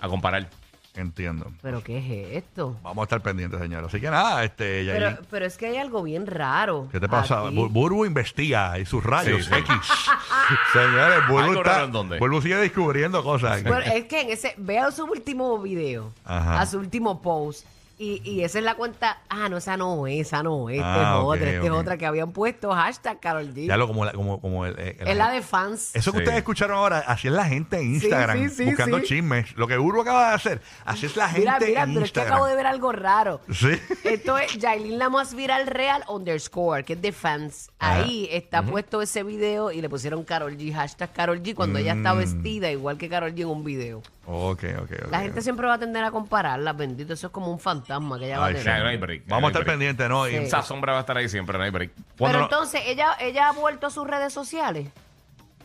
A 0.00 0.08
comparar. 0.08 0.48
Entiendo. 0.96 1.50
¿Pero 1.60 1.82
qué 1.82 1.98
es 1.98 2.44
esto? 2.44 2.76
Vamos 2.82 3.02
a 3.02 3.04
estar 3.04 3.20
pendientes, 3.20 3.58
señor. 3.60 3.84
Así 3.84 4.00
que 4.00 4.08
nada, 4.10 4.44
este, 4.44 4.84
Yailin. 4.84 5.02
Pero, 5.16 5.26
pero 5.28 5.46
es 5.46 5.56
que 5.56 5.66
hay 5.66 5.76
algo 5.76 6.02
bien 6.04 6.24
raro. 6.24 6.88
¿Qué 6.92 7.00
te 7.00 7.08
pasa? 7.08 7.46
aquí. 7.48 7.56
Bu- 7.56 7.68
Burbu 7.68 8.04
investiga 8.06 8.78
y 8.78 8.86
sus 8.86 9.02
rayos 9.02 9.44
Sí, 9.44 9.50
sí. 9.52 9.58
X. 9.58 9.74
Señores, 10.72 11.18
Burbu, 11.28 11.38
Algo 11.40 11.62
está, 11.62 11.82
en. 11.84 12.18
Burbu 12.20 12.40
sigue 12.42 12.56
descubriendo 12.56 13.24
cosas. 13.24 13.58
aquí. 13.60 13.68
Bueno, 13.68 13.84
es 13.92 14.04
que 14.04 14.20
en 14.20 14.30
ese, 14.30 14.54
vea 14.56 14.90
su 14.92 15.04
último 15.04 15.58
video, 15.60 16.12
Ajá. 16.24 16.60
a 16.60 16.66
su 16.66 16.78
último 16.78 17.20
post, 17.20 17.66
y, 17.98 18.20
y 18.28 18.42
esa 18.42 18.58
es 18.58 18.64
la 18.64 18.74
cuenta, 18.74 19.20
ah, 19.28 19.48
no, 19.48 19.56
esa 19.58 19.76
no 19.76 20.06
es, 20.06 20.26
esa 20.26 20.42
no 20.42 20.68
es, 20.68 20.76
esta 20.76 21.12
Ah, 21.12 21.16
es 21.16 21.20
ok, 21.20 21.26
otra, 21.26 21.50
esta 21.50 21.66
es 21.66 21.70
otra, 21.72 21.96
que 21.96 22.06
habían 22.06 22.32
puesto 22.32 22.72
hashtag 22.72 23.20
Carol 23.20 23.54
G. 23.54 23.66
Ya 23.66 23.76
lo 23.76 23.86
como, 23.86 24.04
la- 24.04 24.12
como, 24.12 24.40
como 24.40 24.66
el, 24.66 24.78
el- 24.78 25.08
es 25.08 25.16
la 25.16 25.30
de 25.30 25.42
fans. 25.42 25.94
Eso 25.94 26.10
que 26.12 26.18
Sí. 26.18 26.22
ustedes 26.24 26.38
escucharon 26.38 26.76
ahora, 26.76 26.98
así 27.06 27.28
es 27.28 27.34
la 27.34 27.44
gente 27.44 27.78
en 27.78 27.94
Instagram, 27.94 28.38
sí, 28.38 28.48
sí, 28.50 28.64
buscando 28.66 28.98
sí. 28.98 29.04
chismes. 29.06 29.56
Lo 29.56 29.66
que 29.68 29.76
Burbu 29.76 30.00
acaba 30.02 30.30
de 30.30 30.34
hacer, 30.34 30.60
así 30.84 31.06
es 31.06 31.16
la 31.16 31.28
gente 31.28 31.40
Mira, 31.40 31.58
mira, 31.60 31.82
en 31.84 31.94
pero 31.94 32.04
es 32.04 32.12
que 32.12 32.20
Instagram. 32.20 32.32
acabo 32.32 32.46
de 32.46 32.56
ver 32.56 32.66
algo 32.66 32.92
raro. 32.92 33.40
Sí. 33.52 33.70
Esto 34.04 34.38
es 34.38 34.58
Yailin 34.58 34.98
la 34.98 35.08
más 35.08 35.34
viral 35.34 35.66
real 35.66 36.02
underscore, 36.08 36.84
que 36.84 36.94
es 36.94 37.02
de 37.02 37.12
fans. 37.12 37.70
Ajá. 37.78 38.02
Ahí 38.02 38.28
está 38.32 38.62
puesto 38.62 39.02
ese 39.02 39.22
video 39.22 39.70
y 39.70 39.80
le 39.80 39.88
pusieron 39.88 40.24
Carol 40.24 40.56
G, 40.56 40.72
hashtag 40.74 41.12
Carol 41.12 41.42
G, 41.42 41.54
cuando 41.54 41.78
ella 41.78 41.92
está 41.94 42.14
Mm. 42.14 42.18
vestida 42.18 42.70
igual 42.70 42.98
que 42.98 43.08
Carol 43.08 43.32
G 43.34 43.42
en 43.42 43.48
un 43.48 43.62
video. 43.64 44.02
Ok, 44.26 44.64
ok, 44.80 44.90
ok. 45.04 45.10
La 45.10 45.20
gente 45.20 45.42
siempre 45.42 45.66
va 45.66 45.74
a 45.74 45.78
tender 45.78 46.02
a 46.02 46.10
compararla, 46.10 46.72
bendito, 46.72 47.12
eso 47.12 47.26
es 47.26 47.32
como 47.32 47.50
un 47.52 47.58
fantasma 47.58 48.18
que 48.18 48.26
ella 48.26 48.38
va 48.38 48.44
a 48.46 48.48
Ay, 48.48 48.54
tener. 48.54 48.74
sí. 48.76 48.82
No 48.82 48.88
hay 48.88 48.96
break, 48.96 49.26
no 49.26 49.34
Vamos 49.34 49.42
a 49.42 49.46
hay 49.46 49.50
estar 49.50 49.64
break. 49.64 49.72
pendientes, 49.74 50.08
¿no? 50.08 50.28
Y. 50.28 50.34
Esa 50.36 50.62
sombra 50.62 50.92
va 50.92 50.98
a 50.98 51.00
estar 51.02 51.16
ahí 51.16 51.28
siempre, 51.28 51.58
no 51.58 51.64
hay 51.64 51.70
break. 51.70 51.90
cuando 52.18 52.26
Pero 52.26 52.38
no- 52.38 52.44
entonces, 52.44 52.80
¿ella, 52.86 53.16
¿ella 53.20 53.48
ha 53.48 53.52
vuelto 53.52 53.86
a 53.86 53.90
sus 53.90 54.06
redes 54.06 54.32
sociales? 54.32 54.88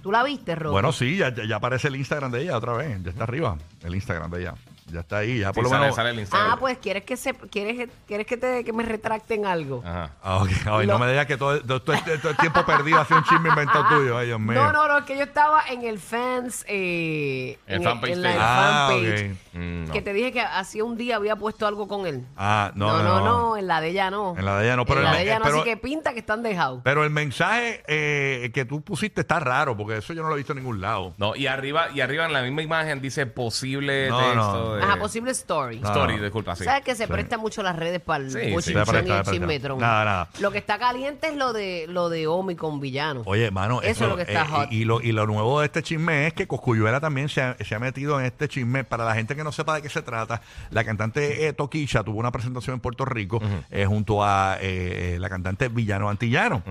¿Tú 0.02 0.12
la 0.12 0.24
viste, 0.24 0.56
Rob? 0.56 0.72
Bueno, 0.72 0.92
sí, 0.94 1.18
ya, 1.18 1.34
ya 1.34 1.44
ya 1.46 1.56
aparece 1.58 1.90
el 1.90 1.96
Instagram 1.98 2.32
de 2.32 2.42
ella 2.44 2.58
otra 2.58 2.74
vez. 2.74 3.02
Ya 3.04 3.10
está 3.10 3.24
arriba, 3.24 3.58
el 3.84 3.96
Instagram 3.96 4.32
de 4.32 4.42
ella. 4.42 4.54
Ya 4.92 5.02
está 5.02 5.18
ahí, 5.20 5.40
ya 5.40 5.52
por 5.54 5.64
lo 5.64 5.70
sale, 5.70 5.82
menos. 5.82 5.96
sale 5.96 6.10
el 6.12 6.20
Instagram. 6.20 6.52
Ah, 6.52 6.58
pues 6.60 6.78
quieres 6.80 7.04
que 7.04 7.16
se, 7.18 7.34
quieres, 7.34 7.90
quieres 8.08 8.26
que 8.28 8.38
te 8.38 8.64
que 8.64 8.74
me 8.74 8.84
retracten 8.84 9.46
algo. 9.46 9.82
Ajá. 9.86 10.12
Ah, 10.24 10.38
ok. 10.38 10.50
Ay, 10.66 10.86
Lo- 10.88 10.94
no 10.94 11.00
me 11.00 11.10
digas 11.10 11.26
que 11.26 11.38
todo, 11.38 11.62
todo, 11.62 11.82
todo 11.82 11.96
este- 11.96 12.18
todo 12.18 12.32
el 12.32 12.38
tiempo 12.38 12.66
perdido 12.66 13.00
hace 13.00 13.14
un 13.14 13.24
chisme 13.24 13.50
inventado 13.50 13.86
tuyo. 13.90 14.18
Ay, 14.18 14.28
Dios 14.28 14.40
mío. 14.40 14.54
No, 14.64 14.72
no, 14.74 14.88
no, 14.88 14.98
es 15.00 15.06
que 15.06 15.16
yo 15.18 15.24
estaba 15.24 15.62
en 15.70 15.84
el 15.84 16.00
fans, 16.00 16.66
eh, 16.68 17.58
El 17.68 17.78
en, 17.78 17.84
fanpage 17.84 18.12
en 18.14 18.22
la 18.22 18.30
de 18.30 18.36
el. 18.36 18.42
Ah, 18.42 18.88
fanpage, 18.90 19.32
ok. 19.32 19.38
Mm, 19.54 19.84
no. 19.88 19.94
que 19.94 20.02
te 20.02 20.14
dije 20.14 20.32
que 20.32 20.42
hacía 20.42 20.84
un 20.84 20.98
día 20.98 21.16
había 21.16 21.36
puesto 21.36 21.66
algo 21.68 21.88
con 21.88 22.06
él. 22.06 22.26
Ah, 22.38 22.72
no, 22.76 22.88
no, 22.98 23.04
no, 23.04 23.20
no, 23.26 23.58
en 23.58 23.68
la 23.68 23.82
de 23.82 23.90
ella 23.90 24.10
no. 24.12 24.36
En 24.38 24.46
la 24.46 24.58
de 24.58 24.66
ella 24.66 24.76
no, 24.76 24.86
pero 24.86 25.02
en 25.02 25.06
el 25.08 25.12
la 25.12 25.12
me- 25.12 25.18
de 25.18 25.24
ella 25.30 25.40
no, 25.40 25.46
pero- 25.46 25.62
así 25.62 25.70
que 25.70 25.78
pinta 25.78 26.14
que 26.14 26.20
están 26.20 26.44
dejados. 26.44 26.82
Pero 26.84 27.04
el 27.04 27.10
mensaje 27.10 27.84
eh, 27.88 28.52
que 28.54 28.66
tú 28.66 28.82
pusiste 28.82 29.22
está 29.22 29.40
raro, 29.40 29.76
porque 29.78 29.98
eso 29.98 30.14
yo 30.14 30.22
no 30.24 30.30
lo 30.30 30.36
he 30.36 30.38
visto 30.38 30.54
en 30.54 30.60
ningún 30.60 30.82
lado. 30.82 31.14
No, 31.18 31.36
y 31.36 31.48
arriba, 31.48 31.88
y 31.94 32.02
arriba 32.02 32.26
en 32.26 32.34
la 32.34 32.42
misma 32.42 32.62
imagen 32.62 33.02
dice 33.02 33.26
posible 33.26 34.10
No, 34.10 34.18
texto 34.20 34.78
no, 34.79 34.79
de- 34.80 34.86
Ajá, 34.86 34.98
posible 35.00 35.32
story. 35.32 35.80
No, 35.80 35.88
Story, 35.90 36.16
no. 36.18 36.24
disculpa, 36.24 36.56
sí. 36.56 36.64
¿Sabes 36.64 36.84
que 36.84 36.96
se 36.96 37.06
Sí. 37.06 37.12
presta 37.12 37.38
mucho 37.38 37.62
las 37.64 37.76
redes 37.76 38.00
para 38.02 38.24
el 38.24 38.32
Sí, 38.32 38.40
sí. 38.40 38.52
bochinchón 38.52 38.86
Se 38.86 38.92
presta, 38.92 38.96
y 38.96 39.00
el 39.00 39.06
se 39.06 39.14
presta. 39.24 39.32
chismetrón? 39.32 39.80
Nada, 39.80 40.06
nada. 40.06 40.30
Lo 40.40 40.52
que 40.52 40.58
está 40.58 40.78
caliente 40.80 41.28
es 41.28 41.36
lo 41.36 41.54
de 41.54 41.86
lo 41.90 42.10
de 42.10 42.28
Omi 42.28 42.56
con 42.56 42.80
villano. 42.80 43.24
Oye, 43.26 43.52
mano, 43.52 43.82
Eso 43.82 44.04
es 44.06 44.10
lo 44.10 44.16
que 44.16 44.24
está 44.24 44.46
hot. 44.46 44.72
y, 44.72 44.82
y 44.82 44.86
lo, 44.86 45.02
y 45.02 45.12
lo 45.12 45.26
nuevo 45.28 45.60
de 45.60 45.66
este 45.68 45.84
chisme 45.84 46.28
es 46.28 46.34
que 46.34 46.48
Coscuyuela 46.48 47.00
también 47.00 47.30
se 47.30 47.42
ha, 47.42 47.56
se 47.60 47.76
ha 47.76 47.80
metido 47.80 48.20
en 48.20 48.26
este 48.26 48.48
chisme. 48.48 48.84
Para 48.84 49.06
la 49.06 49.14
gente 49.16 49.36
que 49.36 49.44
no 49.44 49.52
sepa 49.52 49.76
de 49.76 49.82
qué 49.82 49.90
se 49.90 50.02
trata, 50.02 50.42
la 50.72 50.84
cantante 50.84 51.48
eh, 51.48 51.54
Toquilla 51.54 52.04
tuvo 52.04 52.20
una 52.20 52.32
presentación 52.32 52.76
en 52.76 52.80
Puerto 52.80 53.06
Rico 53.06 53.42
eh, 53.70 53.86
junto 53.86 54.24
a 54.24 54.58
eh, 54.62 55.18
la 55.20 55.30
cantante 55.30 55.68
Villano 55.70 56.10
Antillano. 56.10 56.64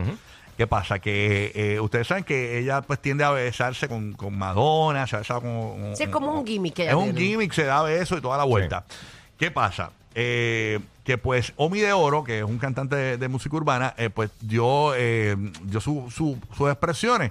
¿Qué 0.58 0.66
pasa? 0.66 0.98
Que 0.98 1.52
eh, 1.54 1.80
ustedes 1.80 2.08
saben 2.08 2.24
que 2.24 2.58
ella 2.58 2.82
pues 2.82 3.00
tiende 3.00 3.22
a 3.24 3.30
besarse 3.30 3.88
con, 3.88 4.12
con 4.14 4.36
Madonna, 4.36 5.06
se 5.06 5.14
ha 5.16 5.20
besado 5.20 5.40
con, 5.40 5.52
con- 5.80 5.96
Sí, 5.96 6.02
es 6.02 6.08
como 6.10 6.32
un 6.32 6.44
gimmick 6.46 6.74
que 6.74 6.82
ella 6.82 6.90
Es 6.90 6.96
un 6.96 7.04
tiene. 7.14 7.20
gimmick, 7.20 7.52
se 7.52 7.64
da 7.64 7.80
beso 7.82 8.18
y 8.18 8.20
toda 8.20 8.36
la 8.36 8.42
vuelta. 8.44 8.84
¿Qué 9.38 9.50
pasa? 9.52 9.92
Eh, 10.16 10.80
que 11.04 11.16
pues 11.16 11.52
Omi 11.56 11.78
de 11.78 11.92
Oro, 11.92 12.24
que 12.24 12.38
es 12.38 12.44
un 12.44 12.58
cantante 12.58 12.96
de, 12.96 13.16
de 13.18 13.28
música 13.28 13.54
urbana, 13.56 13.94
eh, 13.96 14.10
pues 14.10 14.30
dio, 14.40 14.94
eh, 14.96 15.36
dio 15.62 15.80
su- 15.80 16.10
su- 16.10 16.38
sus 16.56 16.68
expresiones 16.68 17.30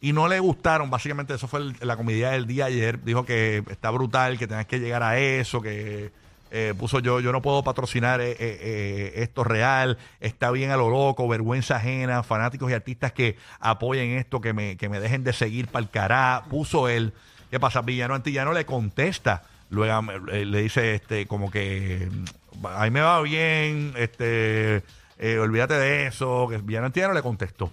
y 0.00 0.12
no 0.12 0.28
le 0.28 0.38
gustaron. 0.38 0.88
Básicamente, 0.88 1.34
eso 1.34 1.48
fue 1.48 1.58
el- 1.58 1.76
la 1.80 1.96
comedia 1.96 2.30
del 2.30 2.46
día 2.46 2.66
ayer. 2.66 3.02
Dijo 3.02 3.24
que 3.26 3.64
está 3.70 3.90
brutal, 3.90 4.38
que 4.38 4.46
tenés 4.46 4.66
que 4.66 4.78
llegar 4.78 5.02
a 5.02 5.18
eso, 5.18 5.60
que 5.60 6.12
eh, 6.50 6.74
puso 6.78 7.00
yo, 7.00 7.20
yo 7.20 7.32
no 7.32 7.42
puedo 7.42 7.62
patrocinar 7.62 8.20
eh, 8.20 8.32
eh, 8.32 8.36
eh, 8.40 9.12
esto 9.16 9.44
real, 9.44 9.98
está 10.20 10.50
bien 10.50 10.70
a 10.70 10.76
lo 10.76 10.88
loco, 10.90 11.28
vergüenza 11.28 11.76
ajena, 11.76 12.22
fanáticos 12.22 12.70
y 12.70 12.74
artistas 12.74 13.12
que 13.12 13.36
apoyen 13.60 14.10
esto, 14.18 14.40
que 14.40 14.52
me, 14.52 14.76
que 14.76 14.88
me 14.88 15.00
dejen 15.00 15.24
de 15.24 15.32
seguir 15.32 15.68
para 15.68 15.82
el 15.82 15.90
cará. 15.90 16.44
Puso 16.48 16.88
él. 16.88 17.12
¿Qué 17.50 17.58
pasa? 17.58 17.82
Villano 17.82 18.14
Antillano 18.14 18.52
le 18.52 18.66
contesta. 18.66 19.42
Luego 19.70 20.12
eh, 20.30 20.44
le 20.44 20.62
dice 20.62 20.94
este 20.94 21.26
como 21.26 21.50
que 21.50 22.08
mm, 22.10 22.66
a 22.66 22.84
mí 22.84 22.90
me 22.90 23.00
va 23.00 23.20
bien, 23.22 23.92
este 23.96 24.82
eh, 25.18 25.38
olvídate 25.38 25.74
de 25.74 26.06
eso, 26.06 26.46
que 26.48 26.58
Villano 26.58 26.86
Antillano 26.86 27.14
le 27.14 27.22
contestó. 27.22 27.70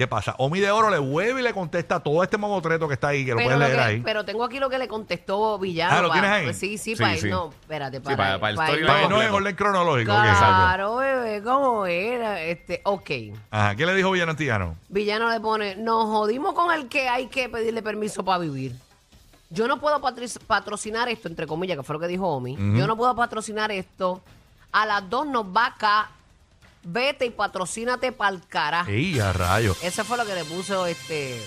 ¿Qué 0.00 0.06
pasa? 0.08 0.34
Omi 0.38 0.60
de 0.60 0.70
Oro 0.70 0.88
le 0.88 0.96
vuelve 0.98 1.40
y 1.40 1.42
le 1.44 1.52
contesta 1.52 2.00
todo 2.00 2.22
este 2.22 2.38
mamotreto 2.38 2.88
que 2.88 2.94
está 2.94 3.08
ahí, 3.08 3.22
que 3.22 3.32
lo 3.32 3.36
puedes 3.36 3.52
lo 3.52 3.58
leer 3.58 3.76
que- 3.76 3.82
ahí. 3.82 4.00
pero 4.00 4.24
tengo 4.24 4.44
aquí 4.44 4.58
lo 4.58 4.70
que 4.70 4.78
le 4.78 4.88
contestó 4.88 5.58
Villano. 5.58 5.94
Ah, 5.94 6.00
¿lo 6.00 6.10
tienes 6.10 6.30
ahí? 6.30 6.44
pues 6.44 6.56
sí, 6.58 6.78
sí, 6.78 6.96
Sí, 6.96 7.02
para 7.02 7.16
sí. 7.18 7.28
No, 7.28 7.50
espérate, 7.50 7.98
Sí, 7.98 8.02
para, 8.02 8.16
para- 8.16 8.38
para 8.40 8.50
el 8.50 8.56
para 8.56 8.68
storyline 8.68 8.86
irlo- 8.86 8.86
Para 8.86 9.02
que 9.02 9.08
no 9.10 9.20
en 9.20 9.28
completo. 9.30 9.36
orden 9.36 9.56
cronológico. 9.56 10.12
ok, 10.12 10.18
exacto. 10.24 10.46
Claro, 10.46 10.96
bebé, 10.96 11.42
¿cómo 11.42 11.84
era? 11.84 12.40
Este, 12.40 12.80
ok. 12.84 13.10
Ajá, 13.50 13.74
¿qué 13.76 13.84
le 13.84 13.94
dijo 13.94 14.10
Villano 14.10 14.30
Antillano? 14.30 14.76
Villano 14.88 15.28
le 15.28 15.38
pone, 15.38 15.76
nos 15.76 16.04
jodimos 16.06 16.54
con 16.54 16.72
el 16.72 16.88
que 16.88 17.06
hay 17.06 17.26
que 17.26 17.50
pedirle 17.50 17.82
permiso 17.82 18.24
para 18.24 18.38
vivir. 18.38 18.74
Yo 19.50 19.68
no 19.68 19.78
puedo 19.80 20.00
patri- 20.00 20.38
patrocinar 20.46 21.10
esto, 21.10 21.28
entre 21.28 21.46
comillas, 21.46 21.76
que 21.76 21.82
fue 21.82 21.92
lo 21.92 22.00
que 22.00 22.08
dijo 22.08 22.26
Omi. 22.26 22.56
Yo 22.56 22.86
no 22.86 22.96
puedo 22.96 23.14
patrocinar 23.14 23.70
esto. 23.70 24.22
A 24.72 24.86
las 24.86 25.10
dos 25.10 25.26
nos 25.26 25.44
va 25.44 25.66
acá. 25.66 26.08
Vete 26.82 27.26
y 27.26 27.30
patrocínate 27.30 28.12
pa'l 28.12 28.40
carajo. 28.48 28.90
¡Ey, 28.90 29.18
a 29.20 29.32
rayo! 29.32 29.76
Ese 29.82 30.02
fue 30.04 30.16
lo 30.16 30.24
que 30.24 30.34
le 30.34 30.44
puso 30.44 30.86
este. 30.86 31.40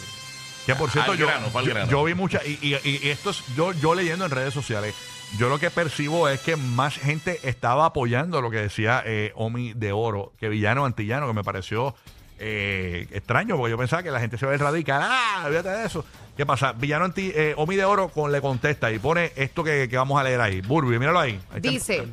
Que 0.65 0.75
por 0.75 0.89
cierto, 0.91 1.11
Al 1.13 1.17
yo, 1.17 1.27
grano, 1.27 1.47
yo, 1.51 1.63
grano. 1.73 1.91
yo 1.91 2.03
vi 2.03 2.13
mucha, 2.13 2.39
y, 2.45 2.57
y- 2.61 2.75
y 3.03 3.09
esto 3.09 3.31
es, 3.31 3.43
yo, 3.55 3.73
yo 3.73 3.95
leyendo 3.95 4.23
en 4.25 4.31
redes 4.31 4.53
sociales, 4.53 4.95
yo 5.37 5.49
lo 5.49 5.59
que 5.59 5.69
percibo 5.71 6.29
es 6.29 6.39
que 6.39 6.55
más 6.55 6.95
gente 6.97 7.39
estaba 7.43 7.85
apoyando 7.87 8.41
lo 8.41 8.49
que 8.49 8.57
decía 8.57 9.01
eh, 9.05 9.33
Omi 9.35 9.73
de 9.73 9.91
Oro 9.91 10.31
que 10.39 10.47
Villano 10.47 10.85
Antillano, 10.85 11.27
que 11.27 11.33
me 11.33 11.43
pareció 11.43 11.95
eh, 12.39 13.07
extraño, 13.11 13.57
porque 13.57 13.71
yo 13.71 13.77
pensaba 13.77 14.03
que 14.03 14.11
la 14.11 14.19
gente 14.19 14.37
se 14.37 14.45
va 14.45 14.51
a 14.53 14.55
ir 14.55 14.61
radical. 14.61 15.01
¡Ah! 15.03 15.43
Olvídate 15.45 15.69
de 15.69 15.85
eso. 15.85 16.05
¿Qué 16.37 16.45
pasa? 16.45 16.71
Villano 16.73 17.05
Anti, 17.05 17.31
eh, 17.35 17.53
Omi 17.57 17.75
de 17.75 17.83
Oro 17.85 18.07
con, 18.09 18.31
le 18.31 18.39
contesta 18.39 18.89
y 18.91 18.99
pone 18.99 19.33
esto 19.35 19.63
que, 19.63 19.87
que 19.89 19.97
vamos 19.97 20.19
a 20.19 20.23
leer 20.23 20.39
ahí. 20.39 20.61
Burby, 20.61 20.97
míralo 20.97 21.19
ahí. 21.19 21.39
Ahí 21.51 21.57
está. 21.57 21.69
Dice, 21.69 22.07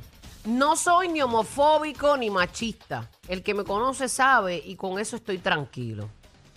no 0.44 0.76
soy 0.76 1.08
ni 1.08 1.20
homofóbico 1.22 2.16
ni 2.16 2.30
machista. 2.30 3.08
El 3.28 3.42
que 3.42 3.54
me 3.54 3.64
conoce 3.64 4.08
sabe 4.08 4.62
y 4.64 4.76
con 4.76 4.98
eso 4.98 5.16
estoy 5.16 5.38
tranquilo. 5.38 6.08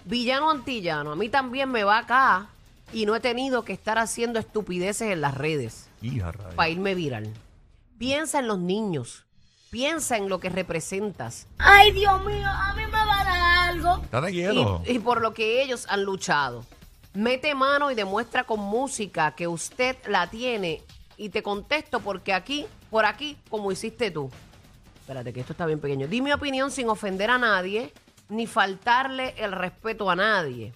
Villano 0.06 0.50
antillano, 0.50 1.12
a 1.12 1.16
mí 1.16 1.30
también 1.30 1.72
me 1.72 1.84
va 1.84 2.00
acá 2.00 2.48
y 2.92 3.06
no 3.06 3.16
he 3.16 3.20
tenido 3.20 3.63
que 3.63 3.74
estar 3.74 3.98
haciendo 3.98 4.40
estupideces 4.40 5.12
en 5.12 5.22
las 5.22 5.36
redes 5.36 5.88
para 6.56 6.70
irme 6.70 6.94
viral. 6.96 7.32
Piensa 7.98 8.40
en 8.40 8.48
los 8.48 8.60
niños. 8.60 9.24
Piensa 9.70 10.18
en 10.18 10.30
lo 10.30 10.40
que 10.40 10.50
representas 10.50 11.48
Ay, 11.58 11.92
Dios 11.94 12.24
mío, 12.25 12.48
a 12.48 12.75
mí 12.75 12.84
me 12.86 12.92
va 12.92 13.22
a 13.22 13.24
dar 13.24 13.70
algo. 13.70 14.04
Estate 14.04 14.32
quieto. 14.32 14.84
y, 14.86 14.92
y 14.92 15.00
por 15.00 15.20
lo 15.22 15.34
que 15.34 15.63
ellos 15.63 15.88
han 15.90 16.04
luchado. 16.04 16.63
Mete 17.16 17.56
mano 17.56 17.90
y 17.90 17.96
demuestra 17.96 18.44
con 18.44 18.60
música 18.60 19.32
que 19.36 19.48
usted 19.48 19.98
la 20.08 20.30
tiene 20.30 20.84
y 21.18 21.30
te 21.30 21.42
contesto 21.42 22.02
porque 22.02 22.34
aquí, 22.34 22.68
por 22.94 23.06
aquí, 23.06 23.38
como 23.50 23.72
hiciste 23.72 24.10
tú. 24.12 24.32
Espérate, 25.02 25.34
que 25.34 25.42
esto 25.42 25.52
está 25.52 25.66
bien 25.66 25.80
pequeño. 25.82 26.08
Di 26.08 26.22
mi 26.22 26.32
opinión 26.32 26.72
sin 26.72 26.88
ofender 26.88 27.30
a 27.30 27.38
nadie 27.38 27.92
ni 28.30 28.48
faltarle 28.48 29.34
el 29.38 29.52
respeto 29.52 30.10
a 30.10 30.16
nadie. 30.16 30.72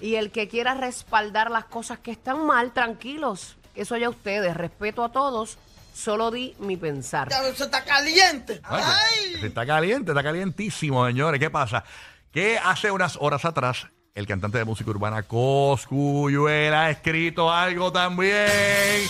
Y 0.00 0.14
el 0.16 0.30
que 0.30 0.46
quiera 0.48 0.74
respaldar 0.74 1.50
las 1.50 1.64
cosas 1.64 1.98
que 1.98 2.10
están 2.12 2.46
mal, 2.46 2.72
tranquilos. 2.72 3.56
Eso 3.74 3.96
ya 3.96 4.08
ustedes. 4.10 4.56
Respeto 4.56 5.02
a 5.02 5.10
todos. 5.10 5.58
Solo 5.94 6.30
di 6.30 6.54
mi 6.58 6.76
pensar. 6.76 7.28
Eso 7.32 7.64
está 7.64 7.82
caliente. 7.84 8.60
Ay, 8.64 8.82
Ay. 8.84 9.40
que- 9.40 9.46
Está 9.48 9.66
caliente, 9.66 10.12
está 10.12 10.22
calientísimo, 10.22 11.06
señores. 11.06 11.40
¿Qué 11.40 11.50
pasa? 11.50 11.82
Que 12.30 12.58
hace 12.58 12.90
unas 12.90 13.16
horas 13.20 13.44
atrás, 13.44 13.86
el 14.14 14.26
cantante 14.26 14.58
de 14.58 14.64
música 14.64 14.90
urbana 14.90 15.22
Coscuyuela 15.24 16.84
ha 16.86 16.90
escrito 16.90 17.50
algo 17.52 17.90
también. 17.92 19.02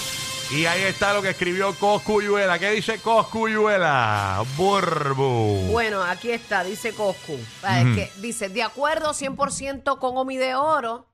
Y 0.54 0.66
ahí 0.66 0.82
está 0.82 1.14
lo 1.14 1.22
que 1.22 1.30
escribió 1.30 1.74
Coscuyuela. 1.78 2.58
¿Qué 2.58 2.70
dice 2.72 2.98
Coscuyuela? 2.98 4.44
Burbu. 4.56 5.68
Bueno, 5.70 6.02
aquí 6.02 6.30
está, 6.30 6.62
dice 6.62 6.92
Coscu. 6.92 7.38
Ah, 7.62 7.80
es 7.80 7.96
que 7.96 8.12
dice, 8.20 8.50
de 8.50 8.62
acuerdo 8.62 9.10
100% 9.14 9.98
con 9.98 10.16
Omi 10.16 10.36
de 10.36 10.54
Oro, 10.54 11.08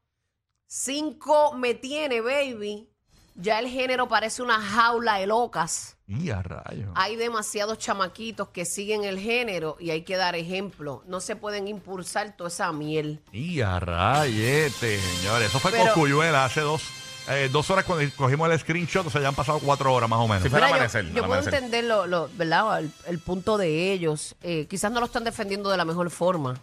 5 0.67 1.55
me 1.55 1.75
tiene, 1.75 2.21
baby. 2.21 2.89
Ya 3.37 3.61
el 3.61 3.69
género 3.69 4.09
parece 4.09 4.43
una 4.43 4.61
jaula 4.61 5.19
de 5.19 5.29
locas. 5.29 5.97
Y 6.09 6.31
a 6.31 6.43
rayo. 6.43 6.91
Hay 6.97 7.15
demasiados 7.15 7.79
chamaquitos 7.79 8.49
que 8.49 8.65
siguen 8.65 9.05
el 9.05 9.21
género 9.21 9.77
y 9.79 9.91
hay 9.91 10.03
que 10.03 10.17
dar 10.17 10.35
ejemplo. 10.35 11.05
No 11.07 11.21
se 11.21 11.37
pueden 11.37 11.69
impulsar 11.69 12.37
toda 12.37 12.49
esa 12.49 12.73
miel. 12.73 13.23
Y 13.31 13.61
a 13.61 13.79
rayete, 13.79 14.99
señores. 14.99 15.49
Eso 15.51 15.61
fue 15.61 15.71
Pero- 15.71 15.85
Coscuyuela 15.85 16.45
hace 16.45 16.63
dos, 16.63 16.83
eh, 17.31 17.49
dos 17.51 17.71
horas 17.71 17.85
cuando 17.85 18.05
cogimos 18.17 18.51
el 18.51 18.59
screenshot. 18.59 19.07
O 19.07 19.11
sea, 19.11 19.21
ya 19.21 19.29
han 19.29 19.35
pasado 19.35 19.59
cuatro 19.61 19.93
horas 19.93 20.09
más 20.09 20.19
o 20.21 20.29
menos. 20.29 20.45
Al 20.45 20.51
Mira, 20.53 20.69
yo- 20.69 20.75
amanecer, 20.75 21.05
yo, 21.07 21.13
puedo 21.13 21.25
amanecer. 21.27 21.55
entender 21.55 21.85
lo, 21.85 22.07
lo- 22.07 22.29
¿verdad? 22.37 22.81
El, 22.81 22.91
el 23.07 23.19
punto 23.19 23.57
de 23.59 23.93
ellos. 23.93 24.35
Eh, 24.43 24.67
quizás 24.69 24.91
no 24.93 25.01
lo 25.01 25.07
están 25.07 25.25
defendiendo 25.25 25.71
de 25.71 25.77
la 25.77 25.85
mejor 25.85 26.11
forma. 26.11 26.57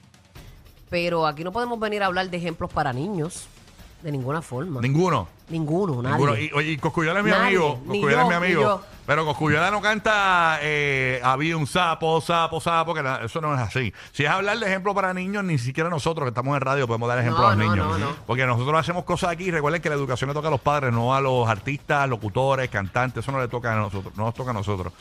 Pero 0.89 1.25
aquí 1.25 1.43
no 1.43 1.51
podemos 1.51 1.79
venir 1.79 2.03
a 2.03 2.05
hablar 2.05 2.29
de 2.29 2.38
ejemplos 2.38 2.72
para 2.72 2.93
niños. 2.93 3.48
De 4.05 4.12
ninguna 4.12 4.39
forma. 4.43 4.81
Ninguno. 4.81 5.27
Ninguno, 5.50 6.00
nadie. 6.00 6.15
Ninguno. 6.17 6.38
Y, 6.38 6.51
oye, 6.53 6.71
y 6.74 6.77
Coscuyuela 6.77 7.19
es 7.21 7.25
mi 7.25 7.31
Nadie, 7.31 7.45
amigo. 7.57 7.79
ni 7.88 7.97
es 7.97 8.17
mi 8.17 8.24
ni 8.29 8.33
amigo. 8.35 8.62
yo. 8.62 8.81
Pero 9.07 9.25
Coscuyuela 9.25 9.71
no 9.71 9.81
canta 9.81 10.59
eh, 10.62 11.19
había 11.24 11.57
un 11.57 11.65
sapo, 11.65 12.21
sapo, 12.21 12.62
sapo, 12.62 12.93
que 12.93 13.01
la- 13.01 13.24
eso 13.25 13.41
no 13.41 13.55
es 13.55 13.59
así. 13.62 13.91
Si 14.12 14.24
es 14.24 14.29
hablar 14.29 14.59
de 14.59 14.67
ejemplo 14.67 14.93
para 14.93 15.12
niños, 15.12 15.43
ni 15.43 15.57
siquiera 15.57 15.89
nosotros 15.89 16.24
que 16.25 16.29
estamos 16.29 16.55
en 16.55 16.62
radio 16.62 16.85
podemos 16.85 17.09
dar 17.09 17.17
ejemplo 17.17 17.41
No, 17.41 17.47
a 17.47 17.55
los 17.55 17.65
no, 17.65 17.71
niños. 17.71 17.88
no, 17.88 17.97
no. 17.97 18.15
Porque 18.27 18.45
nosotros 18.45 18.79
hacemos 18.79 19.05
cosas 19.05 19.31
aquí. 19.31 19.50
Recuerden 19.50 19.81
que 19.81 19.89
la 19.89 19.95
educación 19.95 20.27
le 20.27 20.35
toca 20.35 20.50
a 20.50 20.51
los 20.51 20.62
padres, 20.62 20.93
no 20.93 21.15
a 21.15 21.19
los 21.19 21.47
artistas, 21.50 22.07
locutores, 22.07 22.69
cantantes. 22.69 23.24
Eso 23.24 23.31
no 23.31 23.39
le 23.39 23.47
toca 23.47 23.74
a 23.74 23.75
nosotros, 23.75 24.15
no 24.15 24.25
nos 24.25 24.35
toca 24.35 24.51
a 24.51 24.53
nosotros. 24.53 24.93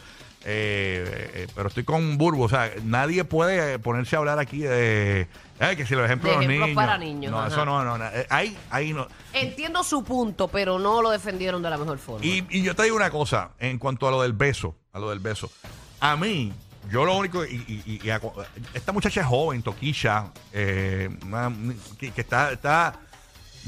Eh, 0.47 1.31
eh, 1.35 1.47
pero 1.55 1.69
estoy 1.69 1.85
con 1.85 2.19
Burbo, 2.19 2.45
o 2.45 2.49
sea, 2.49 2.71
nadie 2.85 3.25
puede 3.25 3.79
ponerse 3.79 4.15
a 4.17 4.19
hablar 4.19 4.39
aquí 4.39 4.59
de 4.59 5.23
eh, 5.61 5.75
que 5.77 5.87
si 5.87 5.95
los 5.95 6.05
ejemplos 6.05 6.33
De 6.33 6.37
los 6.37 6.45
ejemplos 6.45 6.69
niños. 6.69 6.77
para 6.77 6.99
niños, 6.99 7.33
No, 7.33 7.39
ajá. 7.39 7.49
eso 7.49 7.65
no, 7.65 7.83
no, 7.83 7.97
no. 7.97 8.05
Ahí, 8.29 8.57
ahí 8.71 8.93
no. 8.93 9.07
Entiendo 9.33 9.83
su 9.83 10.05
punto, 10.05 10.49
pero 10.49 10.79
no 10.79 11.01
lo 11.01 11.11
defendieron 11.11 11.63
de 11.63 11.71
la 11.71 11.79
mejor 11.79 11.99
forma. 11.99 12.25
Y, 12.27 12.45
y 12.51 12.63
yo 12.63 12.75
te 12.77 12.83
digo 12.83 12.97
una 12.97 13.11
cosa 13.11 13.51
en 13.59 13.79
cuanto 13.79 14.07
a 14.07 14.11
lo 14.11 14.21
del 14.23 14.35
beso, 14.35 14.77
a 14.93 14.99
lo 14.99 15.09
del 15.11 15.21
beso. 15.21 15.51
A 16.01 16.17
mí, 16.17 16.53
yo 16.91 17.07
lo 17.07 17.17
único, 17.17 17.45
y, 17.47 18.01
y- 18.03 18.11
a- 18.11 18.21
esta 18.75 18.93
muchacha 18.93 19.23
es 19.23 19.27
joven, 19.27 19.63
Toquilla, 19.63 20.27
eh, 20.53 21.09
que, 21.99 22.11
que 22.11 22.21
está, 22.21 22.53
está, 22.53 23.01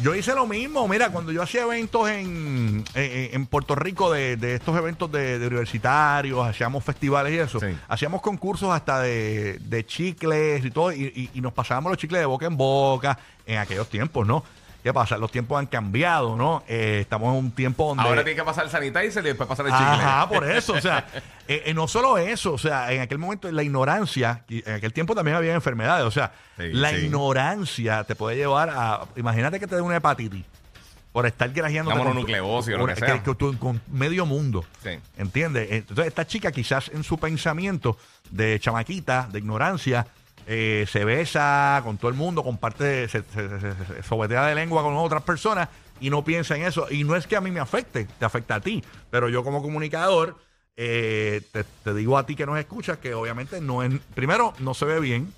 yo 0.03 0.15
hice 0.15 0.35
lo 0.35 0.47
mismo, 0.47 0.87
mira, 0.89 1.11
cuando 1.11 1.33
yo 1.33 1.43
hacía 1.43 1.63
eventos 1.63 2.09
en, 2.11 2.85
en, 2.95 3.35
en 3.35 3.47
Puerto 3.47 3.75
Rico 3.75 4.13
de, 4.13 4.37
de 4.37 4.55
estos 4.57 4.77
eventos 4.77 5.11
de, 5.11 5.39
de 5.39 5.47
universitarios, 5.47 6.47
hacíamos 6.47 6.85
festivales 6.85 7.33
y 7.33 7.39
eso, 7.39 7.61
Sí. 7.61 7.67
hacíamos 7.89 8.21
concursos 8.23 8.71
hasta 8.75 9.01
de, 9.01 9.59
de 9.61 9.87
chicles 9.87 10.65
y 10.65 10.71
todo, 10.71 10.93
y, 10.93 11.05
y- 11.15 11.31
y 11.35 11.41
nos 11.41 11.53
pasábamos 11.53 11.91
los 11.91 11.99
chicles 11.99 12.21
de 12.21 12.27
boca 12.27 12.47
en 12.47 12.57
boca 12.57 13.19
en 13.47 13.59
aquellos 13.59 13.89
tiempos, 13.89 14.27
¿no? 14.27 14.45
¿Qué 14.87 14.95
pasa? 14.95 15.19
Los 15.19 15.33
tiempos 15.33 15.59
han 15.59 15.67
cambiado, 15.67 16.37
¿no? 16.37 16.63
Eh, 16.69 16.99
estamos 17.01 17.33
en 17.33 17.45
un 17.47 17.51
tiempo 17.51 17.89
donde... 17.89 18.05
Ahora 18.05 18.23
tiene 18.23 18.37
que 18.39 18.45
pasar 18.45 18.67
el 18.67 18.71
sanitizer 18.71 19.25
y 19.25 19.31
después 19.31 19.49
pasar 19.49 19.67
el 19.67 19.73
chicle. 19.73 19.85
Ajá, 19.85 20.29
por 20.29 20.49
eso, 20.49 20.75
o 20.75 20.81
sea, 20.81 21.05
eh, 21.49 21.65
eh, 21.67 21.75
no 21.75 21.89
solo 21.89 22.19
eso, 22.19 22.53
o 22.53 22.59
sea, 22.59 22.93
en 22.93 23.01
aquel 23.01 23.19
momento 23.19 23.51
la 23.51 23.65
ignorancia, 23.65 24.45
y 24.49 24.63
en 24.65 24.77
aquel 24.77 24.93
tiempo 24.93 25.17
también 25.17 25.37
había 25.37 25.55
enfermedades, 25.55 26.07
o 26.07 26.13
sea, 26.13 26.31
Sí, 26.57 26.73
la 26.73 26.91
sí. 26.91 26.99
ignorancia 26.99 28.05
te 28.05 28.15
puede 28.15 28.37
llevar 28.37 28.71
a, 28.71 29.01
imagínate 29.17 29.59
que 29.59 29.67
te 29.67 29.75
dé 29.75 29.81
una 29.81 29.97
hepatitis, 29.97 30.45
por 31.11 31.27
estar 31.27 31.51
grajeando 31.51 31.91
Una 31.91 32.05
mononucleosis 32.05 32.77
o 32.77 32.79
lo 32.79 32.87
que 32.87 32.95
sea. 32.95 33.25
con 33.59 33.81
medio 33.91 34.25
mundo. 34.25 34.65
Sí. 34.85 34.91
¿Entiendes? 35.19 35.67
Entonces, 35.69 36.07
esta 36.07 36.29
chica 36.29 36.53
quizás 36.53 36.93
en 36.95 37.03
su 37.03 37.19
pensamiento 37.19 37.99
de 38.31 38.61
chamaquita, 38.61 39.29
de 39.33 39.41
ignorancia, 39.41 40.07
eh, 40.49 40.87
se 40.89 41.05
besa 41.05 41.81
con 41.85 41.99
todo 41.99 42.09
el 42.09 42.17
mundo, 42.17 42.45
comparte, 42.45 43.09
se, 43.09 43.25
sobetea 44.07 44.47
de 44.47 44.55
lengua 44.55 44.83
con 44.83 44.97
otras 44.97 45.23
personas 45.25 45.69
y 46.01 46.09
no 46.09 46.25
piensa 46.25 46.57
en 46.57 46.63
eso. 46.63 46.87
Y 46.91 47.03
no 47.03 47.17
es 47.17 47.27
que 47.27 47.37
a 47.37 47.41
mí 47.41 47.51
me 47.51 47.59
afecte, 47.61 48.07
te 48.19 48.25
afecta 48.25 48.57
a 48.57 48.61
ti. 48.61 48.83
Pero 49.11 49.29
yo 49.29 49.43
como 49.43 49.61
comunicador, 49.61 50.37
eh, 50.77 51.43
te, 51.83 51.95
digo 51.95 52.17
a 52.17 52.27
ti 52.27 52.37
que 52.37 52.47
nos 52.47 52.59
escuchas 52.59 52.99
que 52.99 53.13
obviamente 53.15 53.61
no 53.61 53.83
es, 53.83 53.93
primero, 54.15 54.55
no 54.61 54.75
se 54.75 54.85
ve 54.85 55.01
bien. 55.01 55.33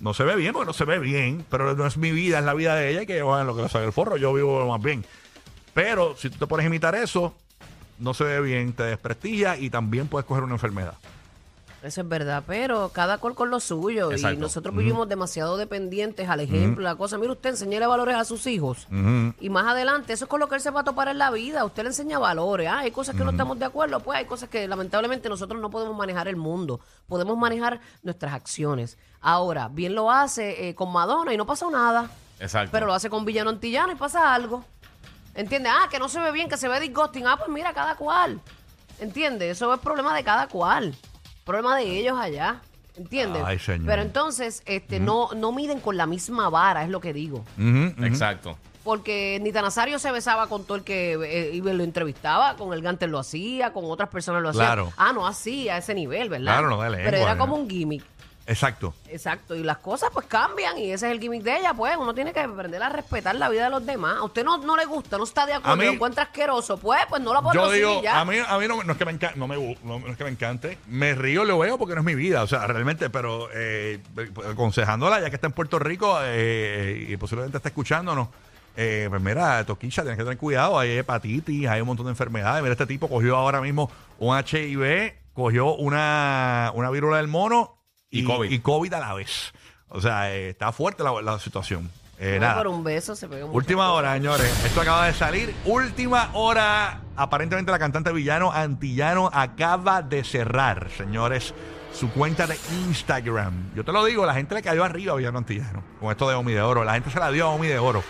No 0.00 0.14
se 0.14 0.24
ve 0.24 0.34
bien 0.34 0.52
porque 0.52 0.66
no 0.66 0.72
se 0.72 0.84
ve 0.84 0.98
bien, 0.98 1.46
pero 1.48 1.76
no 1.76 1.86
es 1.86 1.96
mi 1.96 2.10
vida, 2.10 2.40
es 2.40 2.44
la 2.44 2.54
vida 2.54 2.74
de 2.74 2.90
ella 2.90 3.02
y 3.02 3.06
que 3.06 3.22
bueno, 3.22 3.44
lo 3.44 3.56
que 3.56 3.62
le 3.62 3.68
sale 3.68 3.86
el 3.86 3.92
forro, 3.92 4.16
yo 4.16 4.34
vivo 4.34 4.66
más 4.66 4.82
bien. 4.82 5.04
Pero 5.74 6.16
si 6.16 6.28
tú 6.28 6.38
te 6.38 6.46
pones 6.48 6.64
a 6.64 6.66
imitar 6.66 6.96
eso, 6.96 7.36
no 8.00 8.12
se 8.12 8.24
ve 8.24 8.40
bien, 8.40 8.72
te 8.72 8.82
desprestigia 8.82 9.56
y 9.56 9.70
también 9.70 10.08
puedes 10.08 10.26
coger 10.26 10.42
una 10.42 10.54
enfermedad. 10.54 10.94
Eso 11.82 12.00
es 12.02 12.08
verdad, 12.08 12.44
pero 12.46 12.90
cada 12.90 13.18
cual 13.18 13.34
con 13.34 13.50
lo 13.50 13.58
suyo. 13.58 14.12
Exacto. 14.12 14.36
Y 14.36 14.40
nosotros 14.40 14.74
vivimos 14.74 15.08
demasiado 15.08 15.56
dependientes 15.56 16.28
al 16.28 16.38
ejemplo, 16.38 16.84
la 16.84 16.94
cosa. 16.94 17.18
Mire, 17.18 17.32
usted 17.32 17.50
enseñale 17.50 17.86
valores 17.86 18.14
a 18.14 18.24
sus 18.24 18.46
hijos. 18.46 18.86
Y 19.40 19.50
más 19.50 19.66
adelante, 19.66 20.12
eso 20.12 20.26
es 20.26 20.28
con 20.28 20.38
lo 20.38 20.48
que 20.48 20.54
él 20.54 20.60
se 20.60 20.70
va 20.70 20.80
a 20.80 20.84
topar 20.84 21.08
en 21.08 21.18
la 21.18 21.30
vida. 21.30 21.64
Usted 21.64 21.82
le 21.82 21.88
enseña 21.88 22.20
valores. 22.20 22.68
Ah, 22.68 22.80
hay 22.80 22.92
cosas 22.92 23.16
que 23.16 23.24
no 23.24 23.30
estamos 23.30 23.58
de 23.58 23.64
acuerdo, 23.64 23.98
pues 24.00 24.18
hay 24.18 24.26
cosas 24.26 24.48
que 24.48 24.68
lamentablemente 24.68 25.28
nosotros 25.28 25.60
no 25.60 25.70
podemos 25.70 25.96
manejar 25.96 26.28
el 26.28 26.36
mundo. 26.36 26.80
Podemos 27.08 27.36
manejar 27.36 27.80
nuestras 28.02 28.32
acciones. 28.32 28.96
Ahora, 29.20 29.68
bien 29.68 29.94
lo 29.94 30.10
hace 30.10 30.68
eh, 30.68 30.74
con 30.76 30.92
Madonna 30.92 31.34
y 31.34 31.36
no 31.36 31.46
pasa 31.46 31.68
nada. 31.68 32.10
Exacto. 32.38 32.70
Pero 32.72 32.86
lo 32.86 32.94
hace 32.94 33.10
con 33.10 33.24
Villano 33.24 33.50
Antillano 33.50 33.92
y 33.92 33.96
pasa 33.96 34.32
algo. 34.32 34.64
¿Entiendes? 35.34 35.72
Ah, 35.74 35.88
que 35.90 35.98
no 35.98 36.08
se 36.08 36.20
ve 36.20 36.30
bien, 36.30 36.48
que 36.48 36.56
se 36.56 36.68
ve 36.68 36.78
disgusting. 36.78 37.26
Ah, 37.26 37.36
pues 37.36 37.48
mira, 37.48 37.72
cada 37.72 37.96
cual. 37.96 38.40
¿Entiendes? 39.00 39.50
Eso 39.50 39.72
es 39.74 39.80
problema 39.80 40.14
de 40.14 40.22
cada 40.22 40.46
cual. 40.46 40.94
Problema 41.52 41.76
de 41.76 41.98
ellos 41.98 42.18
allá. 42.18 42.62
¿Entiendes? 42.96 43.42
Ay, 43.44 43.58
señor. 43.58 43.86
Pero 43.86 44.00
entonces, 44.00 44.62
este, 44.64 45.00
no, 45.00 45.28
no 45.36 45.52
miden 45.52 45.80
con 45.80 45.98
la 45.98 46.06
misma 46.06 46.48
vara, 46.48 46.82
es 46.82 46.88
lo 46.88 46.98
que 46.98 47.12
digo. 47.12 47.44
Ujú, 47.58 47.92
ujú. 47.94 48.04
Exacto. 48.06 48.56
Porque 48.82 49.38
Nita 49.42 49.60
Nazario 49.60 49.98
se 49.98 50.10
besaba 50.10 50.46
con 50.48 50.64
todo 50.64 50.78
el 50.78 50.82
que 50.82 51.12
eh, 51.12 51.50
iba 51.54 51.70
y 51.70 51.76
lo 51.76 51.84
entrevistaba, 51.84 52.56
con 52.56 52.72
el 52.72 52.80
Ganter 52.80 53.10
lo 53.10 53.18
hacía, 53.18 53.74
con 53.74 53.84
otras 53.84 54.08
personas 54.08 54.42
lo 54.42 54.48
hacían. 54.48 54.64
Claro. 54.64 54.92
Ah, 54.96 55.12
no 55.12 55.26
así, 55.26 55.68
a 55.68 55.76
ese 55.76 55.94
nivel, 55.94 56.30
¿verdad? 56.30 56.54
Claro, 56.54 56.70
no 56.70 56.82
lengua, 56.82 56.98
Pero 57.04 57.18
era 57.18 57.34
no. 57.34 57.40
como 57.42 57.56
un 57.56 57.68
gimmick. 57.68 58.02
Exacto. 58.46 58.92
Exacto, 59.08 59.54
y 59.54 59.62
las 59.62 59.78
cosas 59.78 60.10
pues 60.12 60.26
cambian 60.26 60.76
y 60.76 60.90
ese 60.90 61.06
es 61.06 61.12
el 61.12 61.20
gimmick 61.20 61.42
de 61.42 61.58
ella, 61.58 61.74
pues 61.74 61.96
uno 61.96 62.12
tiene 62.12 62.32
que 62.32 62.40
aprender 62.40 62.82
a 62.82 62.88
respetar 62.88 63.34
la 63.36 63.48
vida 63.48 63.64
de 63.64 63.70
los 63.70 63.86
demás. 63.86 64.16
A 64.18 64.24
usted 64.24 64.44
no, 64.44 64.58
no 64.58 64.76
le 64.76 64.84
gusta, 64.84 65.16
no 65.16 65.24
está 65.24 65.46
de 65.46 65.54
acuerdo, 65.54 65.76
mí- 65.76 65.84
lo 65.86 65.92
encuentra 65.92 66.24
asqueroso, 66.24 66.76
pues 66.76 67.00
pues 67.08 67.22
no 67.22 67.32
lo 67.32 67.42
podemos 67.42 67.68
Yo 67.68 67.72
digo, 67.72 68.02
ya. 68.02 68.20
a 68.20 68.24
mí, 68.24 68.36
a 68.46 68.58
mí 68.58 68.66
no, 68.66 68.82
no 68.82 68.92
es 68.92 68.98
que 68.98 69.04
me 69.04 69.12
encante, 69.12 69.38
no, 69.38 69.46
me, 69.46 69.56
no, 69.84 69.98
no 70.00 70.06
es 70.08 70.16
que 70.16 70.24
me 70.24 70.30
encante. 70.30 70.78
Me 70.88 71.14
río, 71.14 71.44
lo 71.44 71.58
veo 71.58 71.78
porque 71.78 71.94
no 71.94 72.00
es 72.00 72.04
mi 72.04 72.14
vida, 72.16 72.42
o 72.42 72.46
sea, 72.46 72.66
realmente, 72.66 73.10
pero 73.10 73.48
eh, 73.54 74.00
aconsejándola, 74.50 75.20
ya 75.20 75.30
que 75.30 75.36
está 75.36 75.46
en 75.46 75.52
Puerto 75.52 75.78
Rico 75.78 76.18
eh, 76.22 77.06
y 77.08 77.16
posiblemente 77.16 77.58
está 77.58 77.68
escuchándonos, 77.68 78.28
eh, 78.76 79.06
pues 79.08 79.20
mira, 79.22 79.64
Toquilla, 79.64 80.02
tienes 80.02 80.16
que 80.18 80.24
tener 80.24 80.38
cuidado, 80.38 80.78
hay 80.78 80.98
hepatitis, 80.98 81.68
hay 81.68 81.80
un 81.80 81.86
montón 81.86 82.06
de 82.06 82.10
enfermedades. 82.12 82.62
Mira, 82.62 82.72
este 82.72 82.86
tipo 82.86 83.08
cogió 83.08 83.36
ahora 83.36 83.60
mismo 83.60 83.90
un 84.18 84.36
HIV, 84.36 85.12
cogió 85.34 85.74
una, 85.74 86.72
una 86.74 86.90
viruela 86.90 87.18
del 87.18 87.28
mono 87.28 87.76
Y 88.12 88.24
COVID. 88.24 88.50
y 88.50 88.58
COVID 88.60 88.92
a 88.94 89.00
la 89.00 89.14
vez. 89.14 89.52
O 89.88 90.00
sea, 90.00 90.32
eh, 90.32 90.50
está 90.50 90.70
fuerte 90.70 91.02
la, 91.02 91.20
la 91.22 91.38
situación. 91.38 91.90
Eh, 92.18 92.38
nada. 92.38 92.58
por 92.58 92.68
un 92.68 92.84
beso 92.84 93.16
se 93.16 93.26
pegó 93.26 93.48
mucho. 93.48 93.56
Última 93.56 93.90
hora, 93.90 94.14
señores. 94.14 94.64
Esto 94.64 94.80
acaba 94.82 95.06
de 95.06 95.12
salir. 95.12 95.52
Última 95.64 96.30
hora. 96.34 97.00
Aparentemente 97.16 97.72
la 97.72 97.80
cantante 97.80 98.12
Villano 98.12 98.52
Antillano 98.52 99.28
acaba 99.32 100.02
de 100.02 100.22
cerrar, 100.22 100.88
señores, 100.96 101.52
su 101.92 102.10
cuenta 102.10 102.46
de 102.46 102.56
Instagram. 102.86 103.74
Yo 103.74 103.84
te 103.84 103.90
lo 103.92 104.04
digo, 104.04 104.24
la 104.24 104.34
gente 104.34 104.54
le 104.54 104.62
cayó 104.62 104.84
arriba 104.84 105.14
a 105.14 105.16
Villano 105.16 105.38
Antillano 105.38 105.82
con 105.98 106.10
esto 106.12 106.28
de 106.28 106.36
Omi 106.36 106.52
de 106.52 106.62
Oro. 106.62 106.84
La 106.84 106.94
gente 106.94 107.10
se 107.10 107.18
la 107.18 107.30
dio 107.32 107.46
a 107.46 107.50
Omi 107.50 107.66
de 107.66 107.78
Oro. 107.78 108.04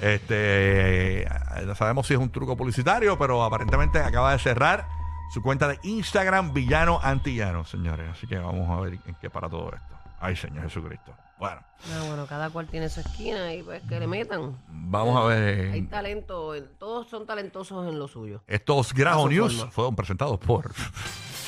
Este, 0.00 1.22
eh, 1.22 1.28
no 1.64 1.74
sabemos 1.74 2.06
si 2.06 2.14
es 2.14 2.20
un 2.20 2.30
truco 2.30 2.56
publicitario, 2.56 3.16
pero 3.18 3.44
aparentemente 3.44 3.98
acaba 4.00 4.32
de 4.32 4.38
cerrar 4.40 4.97
su 5.32 5.42
cuenta 5.42 5.68
de 5.68 5.78
Instagram 5.82 6.52
Villano 6.52 7.00
Antillano, 7.02 7.64
señores. 7.64 8.08
Así 8.12 8.26
que 8.26 8.38
vamos 8.38 8.68
a 8.70 8.80
ver 8.80 8.94
en 9.06 9.14
qué 9.20 9.30
para 9.30 9.48
todo 9.48 9.66
esto. 9.74 9.94
Ay, 10.20 10.34
Señor 10.36 10.64
Jesucristo. 10.64 11.14
Bueno, 11.38 11.60
bueno, 12.08 12.26
cada 12.26 12.50
cual 12.50 12.66
tiene 12.66 12.88
su 12.88 12.98
esquina 12.98 13.54
y 13.54 13.62
pues 13.62 13.80
que 13.88 14.00
le 14.00 14.08
metan. 14.08 14.56
vamos 14.68 15.16
a 15.16 15.26
ver. 15.28 15.70
Hay 15.72 15.82
talento, 15.82 16.52
en- 16.56 16.66
todos 16.78 17.08
son 17.08 17.24
talentosos 17.26 17.86
en 17.88 17.96
lo 18.00 18.08
suyo. 18.08 18.42
Estos 18.48 18.92
Grajo 18.92 19.28
News 19.28 19.54
forma. 19.56 19.70
fueron 19.70 19.94
presentados 19.94 20.40
por 20.40 20.72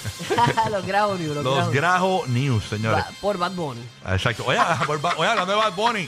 los 0.71 0.87
Grajo 0.87 1.15
News, 1.17 1.35
los, 1.37 1.45
los 1.45 1.71
Grajo- 1.73 2.27
News, 2.27 2.65
señores. 2.65 3.05
Ba- 3.05 3.11
por 3.21 3.39
Bad 3.39 3.53
Bunny. 3.53 3.81
Exacto. 4.09 4.45
Oye, 4.47 4.59
por 4.87 5.01
Ba- 5.01 5.15
oye, 5.17 5.29
hablando 5.29 5.53
de 5.53 5.59
Bad 5.59 5.75
Bunny. 5.75 6.07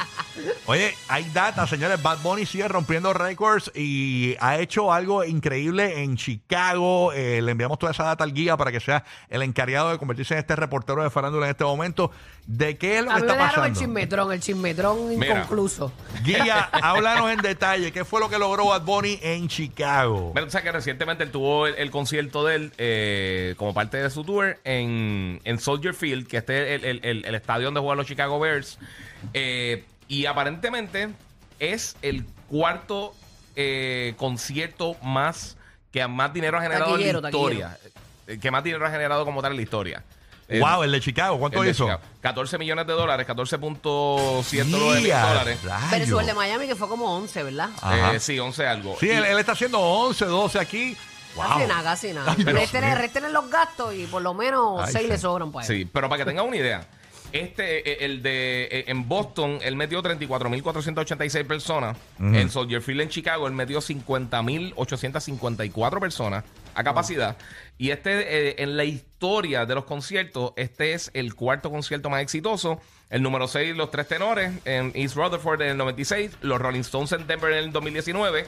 Oye, 0.66 0.94
hay 1.09 1.24
data, 1.33 1.66
señores. 1.66 2.02
Bad 2.02 2.18
Bunny 2.22 2.46
sigue 2.46 2.66
rompiendo 2.68 3.12
récords 3.12 3.70
y 3.74 4.37
ha 4.40 4.59
hecho 4.59 4.92
algo 4.92 5.24
increíble 5.24 6.02
en 6.02 6.16
Chicago. 6.16 7.12
Eh, 7.12 7.42
le 7.42 7.52
enviamos 7.52 7.78
toda 7.78 7.92
esa 7.92 8.05
data 8.05 8.24
al 8.24 8.33
guía 8.33 8.57
para 8.57 8.72
que 8.72 8.81
sea 8.81 9.05
el 9.28 9.42
encargado 9.42 9.90
de 9.90 9.98
convertirse 9.98 10.35
en 10.35 10.40
este 10.40 10.57
reportero 10.57 11.02
de 11.02 11.11
farándula 11.11 11.46
en 11.46 11.50
este 11.50 11.64
momento. 11.64 12.11
¿De 12.46 12.76
qué 12.76 12.98
es 12.98 13.05
lo 13.05 13.12
A 13.12 13.14
que 13.16 13.20
mí 13.20 13.26
me 13.26 13.33
está 13.33 13.42
dejaron 13.44 13.64
el 13.66 13.70
pasando? 13.72 13.78
chismetrón, 13.81 14.33
el 14.33 14.40
chismetrón 14.40 15.09
Mira. 15.18 15.35
inconcluso. 15.37 15.92
Guía, 16.24 16.61
háblanos 16.72 17.31
en 17.31 17.38
detalle. 17.40 17.92
¿Qué 17.92 18.05
fue 18.05 18.18
lo 18.20 18.28
que 18.28 18.38
logró 18.38 18.66
Bad 18.66 18.83
Bunny 18.83 19.18
en 19.22 19.48
Chicago? 19.48 20.31
Bueno, 20.33 20.46
tú 20.46 20.52
sabes 20.52 20.64
que 20.64 20.72
recientemente 20.72 21.22
él 21.24 21.31
tuvo 21.31 21.66
el, 21.66 21.74
el 21.76 21.90
concierto 21.90 22.44
de 22.44 22.55
él 22.57 22.72
eh, 22.78 23.55
como 23.59 23.74
parte 23.82 23.96
de 24.02 24.10
su 24.10 24.22
tour 24.24 24.58
en, 24.64 25.40
en 25.44 25.58
Soldier 25.58 25.92
Field, 25.94 26.26
que 26.28 26.36
este 26.38 26.74
es 26.76 26.82
el, 26.82 26.88
el- 26.88 27.04
el- 27.04 27.24
el 27.24 27.34
estadio 27.34 27.66
donde 27.66 27.80
juegan 27.80 27.98
los 27.98 28.06
Chicago 28.06 28.38
Bears. 28.38 28.78
Eh, 29.34 29.84
y 30.08 30.26
aparentemente 30.26 31.08
es 31.58 31.96
el 32.02 32.24
cuarto 32.48 33.14
eh, 33.56 34.14
concierto 34.18 34.96
más 35.02 35.56
que 35.92 36.06
más 36.06 36.32
dinero 36.32 36.58
ha 36.58 36.62
generado 36.62 36.92
Taquillero, 36.92 37.18
en 37.18 37.22
la 37.24 37.30
historia. 37.30 37.78
Eh, 38.26 38.38
Que 38.40 38.50
más 38.50 38.62
dinero 38.64 38.86
ha 38.86 38.90
generado 38.90 39.24
como 39.24 39.42
tal 39.42 39.50
en 39.52 39.56
la 39.56 39.62
historia. 39.62 40.02
Wow, 40.60 40.82
el 40.82 40.92
de 40.92 41.00
Chicago. 41.00 41.38
¿Cuánto 41.38 41.64
hizo? 41.64 41.84
Chicago. 41.84 42.02
14 42.20 42.58
millones 42.58 42.86
de 42.86 42.92
dólares, 42.92 43.26
14.109 43.26 44.64
mil 44.66 45.02
Guía, 45.02 45.20
dólares. 45.22 45.62
rayos. 45.64 45.88
Pero 45.90 46.20
el 46.20 46.26
de 46.26 46.34
Miami 46.34 46.66
que 46.66 46.76
fue 46.76 46.88
como 46.88 47.16
11, 47.16 47.42
¿verdad? 47.42 47.70
Eh, 48.14 48.20
sí, 48.20 48.38
11 48.38 48.66
algo. 48.66 48.96
Sí, 49.00 49.06
Y- 49.06 49.10
él, 49.10 49.24
él 49.24 49.38
está 49.38 49.52
haciendo 49.52 49.78
11, 49.80 50.26
12 50.26 50.58
aquí. 50.58 50.96
Casi 51.36 51.58
Wow. 51.60 51.68
nada, 51.68 51.82
casi 51.82 52.12
nada. 52.12 52.34
Ay, 52.36 52.44
mío. 52.44 52.54
resten 52.94 53.32
los 53.32 53.50
gastos 53.50 53.94
y 53.94 54.06
por 54.06 54.22
lo 54.22 54.34
menos 54.34 54.82
Ay, 54.86 54.92
6 54.92 55.08
le 55.08 55.16
sí. 55.16 55.22
sobran 55.22 55.50
para 55.52 55.66
él. 55.66 55.76
Sí, 55.76 55.84
pero 55.90 56.08
para 56.08 56.24
que 56.24 56.30
tengan 56.30 56.46
una 56.46 56.56
idea, 56.56 56.86
este, 57.32 57.90
eh, 57.90 58.04
el 58.04 58.22
de 58.22 58.64
eh, 58.70 58.84
en 58.88 59.08
Boston, 59.08 59.58
él 59.62 59.74
metió 59.76 60.02
34.486 60.02 61.46
personas. 61.46 61.96
En 62.20 62.50
Soldier 62.50 62.82
Field 62.82 63.00
en 63.00 63.08
Chicago, 63.08 63.46
él 63.46 63.54
metió 63.54 63.80
50.854 63.80 66.00
personas 66.00 66.44
a 66.74 66.84
capacidad. 66.84 67.36
Y 67.78 67.90
este, 67.90 68.50
eh, 68.50 68.54
en 68.58 68.76
la 68.76 68.84
historia 68.84 69.64
de 69.66 69.74
los 69.74 69.84
conciertos, 69.84 70.52
este 70.56 70.92
es 70.92 71.10
el 71.14 71.34
cuarto 71.34 71.70
concierto 71.70 72.10
más 72.10 72.22
exitoso. 72.22 72.80
El 73.10 73.22
número 73.22 73.48
6, 73.48 73.76
los 73.76 73.90
tres 73.90 74.08
tenores 74.08 74.52
en 74.64 74.92
East 74.94 75.16
Rutherford 75.16 75.62
en 75.62 75.68
el 75.70 75.76
96, 75.78 76.30
los 76.42 76.60
Rolling 76.60 76.80
Stones 76.80 77.12
en 77.12 77.26
Denver 77.26 77.52
en 77.52 77.58
el 77.64 77.72
2019. 77.72 78.46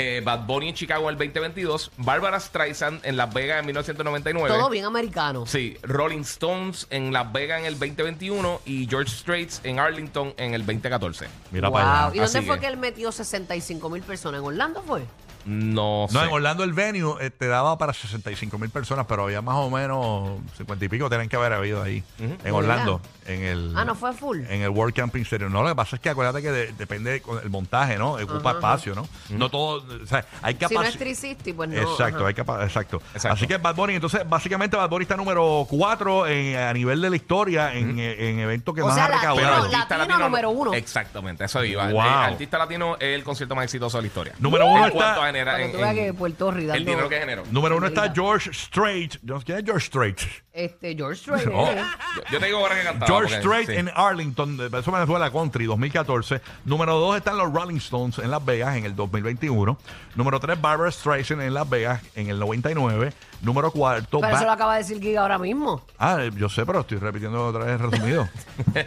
Eh, 0.00 0.20
Bad 0.24 0.46
Bunny 0.46 0.70
en 0.70 0.74
Chicago 0.74 1.02
en 1.10 1.10
el 1.10 1.18
2022, 1.18 1.90
Barbara 1.98 2.40
Streisand 2.40 3.04
en 3.04 3.16
Las 3.18 3.32
Vegas 3.34 3.60
en 3.60 3.66
1999. 3.66 4.48
Todo 4.58 4.70
bien 4.70 4.84
americano. 4.86 5.44
Sí, 5.46 5.76
Rolling 5.82 6.20
Stones 6.20 6.86
en 6.90 7.12
Las 7.12 7.30
Vegas 7.32 7.60
en 7.60 7.66
el 7.66 7.78
2021 7.78 8.62
y 8.64 8.86
George 8.88 9.10
Straits 9.14 9.60
en 9.64 9.78
Arlington 9.78 10.32
en 10.38 10.54
el 10.54 10.64
2014. 10.64 11.26
Mira 11.50 11.68
Wow. 11.68 11.74
para 11.78 12.04
allá. 12.06 12.14
¿Y 12.14 12.18
dónde 12.20 12.38
Así 12.38 12.46
fue 12.46 12.56
que- 12.56 12.60
que 12.62 12.66
él 12.68 12.76
metió 12.78 13.12
65 13.12 13.90
mil 13.90 14.02
personas? 14.02 14.40
¿En 14.40 14.46
Orlando 14.46 14.82
fue? 14.82 15.02
No 15.50 16.06
sé. 16.08 16.14
No, 16.14 16.24
en 16.24 16.30
Orlando 16.32 16.62
el 16.64 16.72
venue 16.72 17.16
eh, 17.20 17.30
te 17.30 17.48
daba 17.48 17.76
para 17.76 17.92
65 17.92 18.56
mil 18.58 18.70
personas, 18.70 19.06
pero 19.08 19.24
había 19.24 19.42
más 19.42 19.56
o 19.56 19.68
menos 19.70 20.38
50 20.56 20.84
y 20.84 20.88
pico 20.88 21.08
tienen 21.08 21.28
que 21.28 21.36
haber 21.36 21.52
habido 21.52 21.82
ahí. 21.82 22.02
En 22.18 22.38
¿De 22.38 22.50
Orlando, 22.52 23.00
en 23.26 23.42
el... 23.42 23.74
Ah, 23.76 23.84
no 23.84 23.94
fue 23.94 24.12
full. 24.12 24.40
En 24.48 24.62
el 24.62 24.68
World 24.70 24.94
Camping 24.94 25.22
Stadium. 25.22 25.52
No, 25.52 25.62
lo 25.62 25.68
que 25.70 25.74
pasa 25.74 25.96
es 25.96 26.02
que 26.02 26.08
acuérdate 26.10 26.40
que 26.42 26.50
de- 26.50 26.72
depende 26.72 27.20
con 27.20 27.38
el 27.42 27.50
montaje, 27.50 27.98
¿no? 27.98 28.12
Ocupa 28.12 28.52
espacio, 28.52 28.94
¿no? 28.94 29.08
No 29.30 29.48
todo... 29.50 29.84
O 30.02 30.06
sea, 30.06 30.24
hay 30.42 30.54
Si 30.54 30.60
no 30.60 30.66
es 30.66 30.72
capacidad... 30.72 30.98
360, 30.98 31.56
pues 31.56 31.68
no. 31.68 31.76
Exacto, 31.76 32.26
hay 32.26 32.34
capa- 32.34 32.64
exacto. 32.64 33.02
Exacto. 33.14 33.34
Así 33.34 33.46
que 33.46 33.56
Bad 33.56 33.74
Bunny, 33.74 33.94
entonces 33.94 34.28
básicamente 34.28 34.76
Bad 34.76 34.88
Bunny 34.88 35.02
está 35.02 35.16
número 35.16 35.66
4 35.68 36.24
a 36.24 36.72
nivel 36.72 37.00
de 37.00 37.10
la 37.10 37.16
historia 37.16 37.74
en, 37.74 37.98
en 37.98 38.38
eventos 38.38 38.74
que 38.74 38.82
O 38.82 38.86
más 38.86 38.94
sea, 38.94 39.06
ha 39.06 39.08
latino, 39.08 39.34
recaudado. 39.36 39.68
latino 39.98 40.18
número 40.18 40.50
uno. 40.50 40.74
Exactamente, 40.74 41.44
eso 41.44 41.64
iba. 41.64 41.88
Wow. 41.90 42.00
El 42.02 42.08
artista 42.08 42.58
latino 42.58 42.94
es 42.96 43.14
el 43.14 43.24
concierto 43.24 43.54
más 43.54 43.64
exitoso 43.64 43.98
de 43.98 44.02
la 44.02 44.06
historia. 44.06 44.34
Número 44.38 44.66
uno 44.66 44.86
en 44.86 44.90
cuanto 44.92 45.22
a 45.22 45.26
está... 45.28 45.39
que 45.44 45.64
en- 45.64 45.84
en 45.84 45.94
que 45.94 46.14
Puerto 46.14 46.50
Rico 46.50 46.72
el 46.72 46.84
dinero 46.84 47.08
que 47.08 47.18
generó. 47.18 47.44
Número 47.50 47.76
uno 47.76 47.86
está. 47.86 48.12
George 48.12 48.50
Strait. 48.52 49.16
¿Quién 49.44 49.58
es 49.58 49.64
George 49.64 49.86
Strait? 49.86 50.20
Este, 50.64 50.94
George 50.94 51.16
Strait. 51.22 51.46
Eh. 51.48 51.82
Yo, 52.30 52.38
te 52.38 52.46
digo 52.46 52.58
ahora 52.58 52.74
que 52.76 52.82
cantaba. 52.82 53.06
George 53.06 53.40
porque- 53.40 53.62
Strait 53.64 53.70
sí. 53.70 53.76
en 53.76 53.90
Arlington, 53.94 54.56
de- 54.56 54.66
eso 54.78 54.92
Venezuela 54.92 55.30
Country 55.30 55.66
2014. 55.66 56.40
Número 56.64 56.98
2 56.98 57.16
están 57.16 57.36
los 57.38 57.52
Rolling 57.52 57.76
Stones 57.76 58.18
en 58.18 58.30
Las 58.30 58.44
Vegas 58.44 58.76
en 58.76 58.84
el 58.84 58.94
2021. 58.96 59.78
Número 60.14 60.40
3, 60.40 60.60
Barbara 60.60 60.90
Streisand 60.90 61.42
en 61.42 61.54
Las 61.54 61.68
Vegas 61.68 62.02
en 62.14 62.28
el 62.28 62.38
99. 62.38 63.12
Número 63.42 63.70
4, 63.70 64.20
Pero 64.20 64.36
eso 64.36 64.44
lo 64.44 64.52
acaba 64.52 64.74
de 64.74 64.80
decir 64.82 65.00
Giga 65.00 65.22
ahora 65.22 65.38
mismo. 65.38 65.82
Ah, 65.98 66.18
yo 66.36 66.50
sé, 66.50 66.66
pero 66.66 66.80
estoy 66.80 66.98
repitiendo 66.98 67.46
otra 67.46 67.64
vez 67.64 67.80
resumido. 67.80 68.28
Ay, 68.74 68.84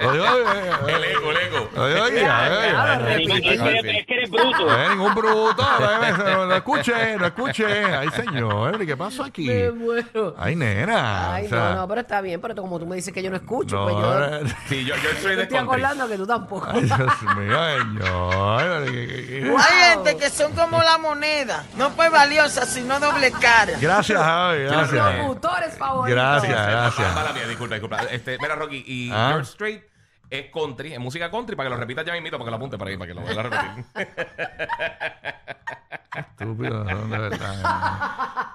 Lo 0.00 0.12
digo, 0.12 0.24
ay, 0.26 0.38
ay, 0.86 0.94
El 0.94 1.04
eco, 1.04 1.30
el 1.30 1.36
eco. 1.36 1.68
lo. 1.74 1.88
Es 1.88 2.10
que 4.06 4.14
eres, 4.14 4.30
bruto. 4.30 4.74
Eh, 4.74 4.88
ningún 4.90 5.14
bruto, 5.14 5.62
eh, 5.62 6.12
no, 6.18 6.46
no 6.46 6.54
escuché, 6.54 7.16
no 7.18 7.26
escuché. 7.26 7.66
Ay, 7.94 8.08
señor, 8.10 8.84
¿qué 8.86 8.96
pasó 8.96 9.24
aquí? 9.24 9.46
Me 9.46 9.70
muero. 9.70 10.34
Ay, 10.38 10.56
nena. 10.80 11.34
Ay, 11.34 11.46
o 11.46 11.48
sea, 11.48 11.58
no, 11.70 11.74
no, 11.76 11.88
pero 11.88 12.00
está 12.02 12.20
bien, 12.20 12.40
pero 12.40 12.54
como 12.56 12.78
tú 12.78 12.86
me 12.86 12.96
dices 12.96 13.12
que 13.12 13.22
yo 13.22 13.30
no 13.30 13.36
escucho, 13.36 13.76
no, 13.76 13.84
pues 13.84 13.96
yo 13.96 14.54
Sí, 14.68 14.84
yo, 14.84 14.94
estoy 14.94 15.36
country. 15.36 15.56
acordando 15.58 16.08
que 16.08 16.16
tú 16.16 16.26
tampoco. 16.26 16.66
Ay, 16.70 16.82
Dios 16.82 16.98
mío, 17.36 17.78
señor. 17.78 18.84
¿qué- 18.84 19.06
qué- 19.06 19.26
qué- 19.26 19.56
Hay 19.58 19.90
gente 19.94 20.16
que 20.16 20.30
son 20.30 20.52
como 20.52 20.82
la 20.82 20.98
moneda, 20.98 21.64
no 21.76 21.90
pues 21.90 22.10
valiosa, 22.10 22.66
sino 22.66 22.98
doble 23.00 23.30
cara. 23.32 23.72
Gracias, 23.80 24.20
Javi, 24.22 24.64
Los 24.64 24.72
gracias. 24.92 25.18
locutores 25.18 25.74
favoritos. 25.76 26.14
Gracias, 26.22 26.56
Mala 26.56 26.70
gracias. 26.70 27.34
mía, 27.34 27.46
disculpa, 27.48 27.74
disculpa. 27.74 28.02
Este, 28.10 28.38
mira, 28.40 28.54
Rocky, 28.54 28.84
y 28.86 29.10
Ah. 29.12 29.28
George 29.32 29.50
Strait 29.52 29.82
es 30.30 30.50
country, 30.52 30.92
es 30.92 30.98
música 31.00 31.30
country, 31.30 31.56
para 31.56 31.68
que 31.68 31.74
lo 31.74 31.80
repitas 31.80 32.04
ya 32.04 32.12
mismito, 32.12 32.36
para 32.36 32.46
que 32.46 32.50
lo 32.50 32.56
apunte 32.56 32.76
para 32.78 32.90
ahí, 32.90 32.96
para 32.98 33.08
que 33.08 33.14
lo 33.14 33.20
vuelva 33.22 33.40
a 33.40 33.44
repetir. 33.44 33.84
Estúpido, 36.14 36.84
¿no? 36.84 37.06
de 37.08 37.18
verdad. 37.18 37.54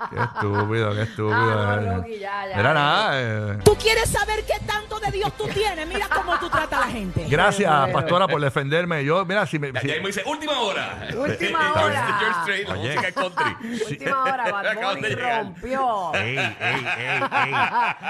Qué 0.09 0.19
estúpido, 0.19 0.93
qué 0.95 1.01
estúpido. 1.03 1.33
Ah, 1.69 1.77
no. 1.81 1.95
Rocky, 1.97 2.19
ya, 2.19 2.47
ya, 2.49 2.61
nada. 2.73 3.09
eh. 3.13 3.59
Tú 3.63 3.75
quieres 3.75 4.09
saber 4.09 4.43
qué 4.45 4.55
tanto 4.65 4.99
de 4.99 5.11
Dios 5.11 5.31
tú 5.37 5.47
tienes. 5.47 5.87
Mira 5.87 6.07
cómo 6.13 6.37
tú 6.39 6.49
tratas 6.49 6.81
a 6.83 6.85
la 6.87 6.91
gente. 6.91 7.25
Gracias, 7.29 7.89
pastora, 7.89 8.27
por 8.27 8.41
defenderme. 8.41 9.05
Yo, 9.05 9.23
mira, 9.25 9.45
si 9.45 9.59
me. 9.59 9.71
Si- 9.79 9.87
ya 9.87 9.93
ahí 9.93 10.01
me 10.01 10.07
dice, 10.07 10.23
última 10.25 10.59
hora. 10.59 11.07
Última 11.15 11.59
George- 11.73 11.83
hora. 11.85 12.17
George 12.19 12.39
Strait, 12.41 12.67
la 12.67 12.73
Oye. 12.73 12.83
música 12.89 13.07
es 13.07 13.13
country. 13.13 13.55
Última 13.91 14.23
hora, 14.23 14.43
Bad 14.51 14.67
Acaban 14.67 14.95
de 14.95 15.01
Bunny 15.01 15.15
llegar. 15.15 15.43
rompió. 15.43 16.13
Ey, 16.15 16.37
ey, 16.37 16.55
ey, 16.59 17.23
ey. 17.45 17.53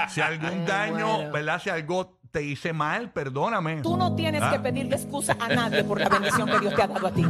Si 0.08 0.20
algún 0.20 0.60
Me 0.60 0.66
daño, 0.66 1.06
muero. 1.16 1.32
¿verdad? 1.32 1.60
Si 1.62 1.70
algo 1.70 2.18
te 2.32 2.42
hice 2.42 2.72
mal, 2.72 3.10
perdóname. 3.10 3.82
Tú 3.82 3.96
no 3.96 4.16
tienes 4.16 4.42
Ah. 4.42 4.50
que 4.50 4.58
pedirle 4.58 4.96
excusa 4.96 5.36
a 5.38 5.48
nadie 5.48 5.84
por 5.84 6.00
la 6.00 6.08
bendición 6.08 6.48
que 6.50 6.58
Dios 6.58 6.74
te 6.74 6.82
ha 6.82 6.86
dado 6.88 7.06
a 7.06 7.10
ti. 7.12 7.24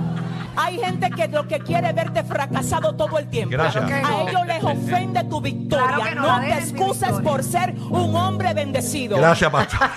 Hay 0.56 0.78
gente 0.78 1.10
que 1.10 1.28
lo 1.28 1.46
que 1.46 1.58
quiere 1.60 1.88
es 1.88 1.94
verte 1.94 2.24
fracasado 2.24 2.94
todo 2.94 3.18
el 3.18 3.28
tiempo. 3.28 3.50
Gracias. 3.52 3.84
A 3.90 4.22
ellos 4.22 4.46
les 4.46 4.62
ofende 4.62 5.24
tu 5.24 5.40
victoria. 5.40 6.12
Claro 6.12 6.22
no, 6.22 6.40
te 6.40 6.58
excuses 6.58 7.12
por 7.22 7.42
ser 7.42 7.74
un 7.90 8.14
hombre 8.14 8.54
bendecido. 8.54 9.16
Gracias, 9.16 9.50
pastor. 9.50 9.80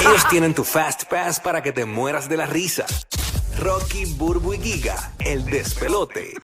Ellos 0.00 0.28
tienen 0.28 0.54
tu 0.54 0.64
Fast 0.64 1.04
Pass 1.04 1.38
para 1.38 1.62
que 1.62 1.72
te 1.72 1.84
mueras 1.84 2.28
de 2.28 2.36
la 2.36 2.46
risa. 2.46 2.86
Rocky, 3.58 4.06
Burbu 4.06 4.54
y 4.54 4.58
Giga, 4.58 5.12
el 5.20 5.44
despelote. 5.44 6.34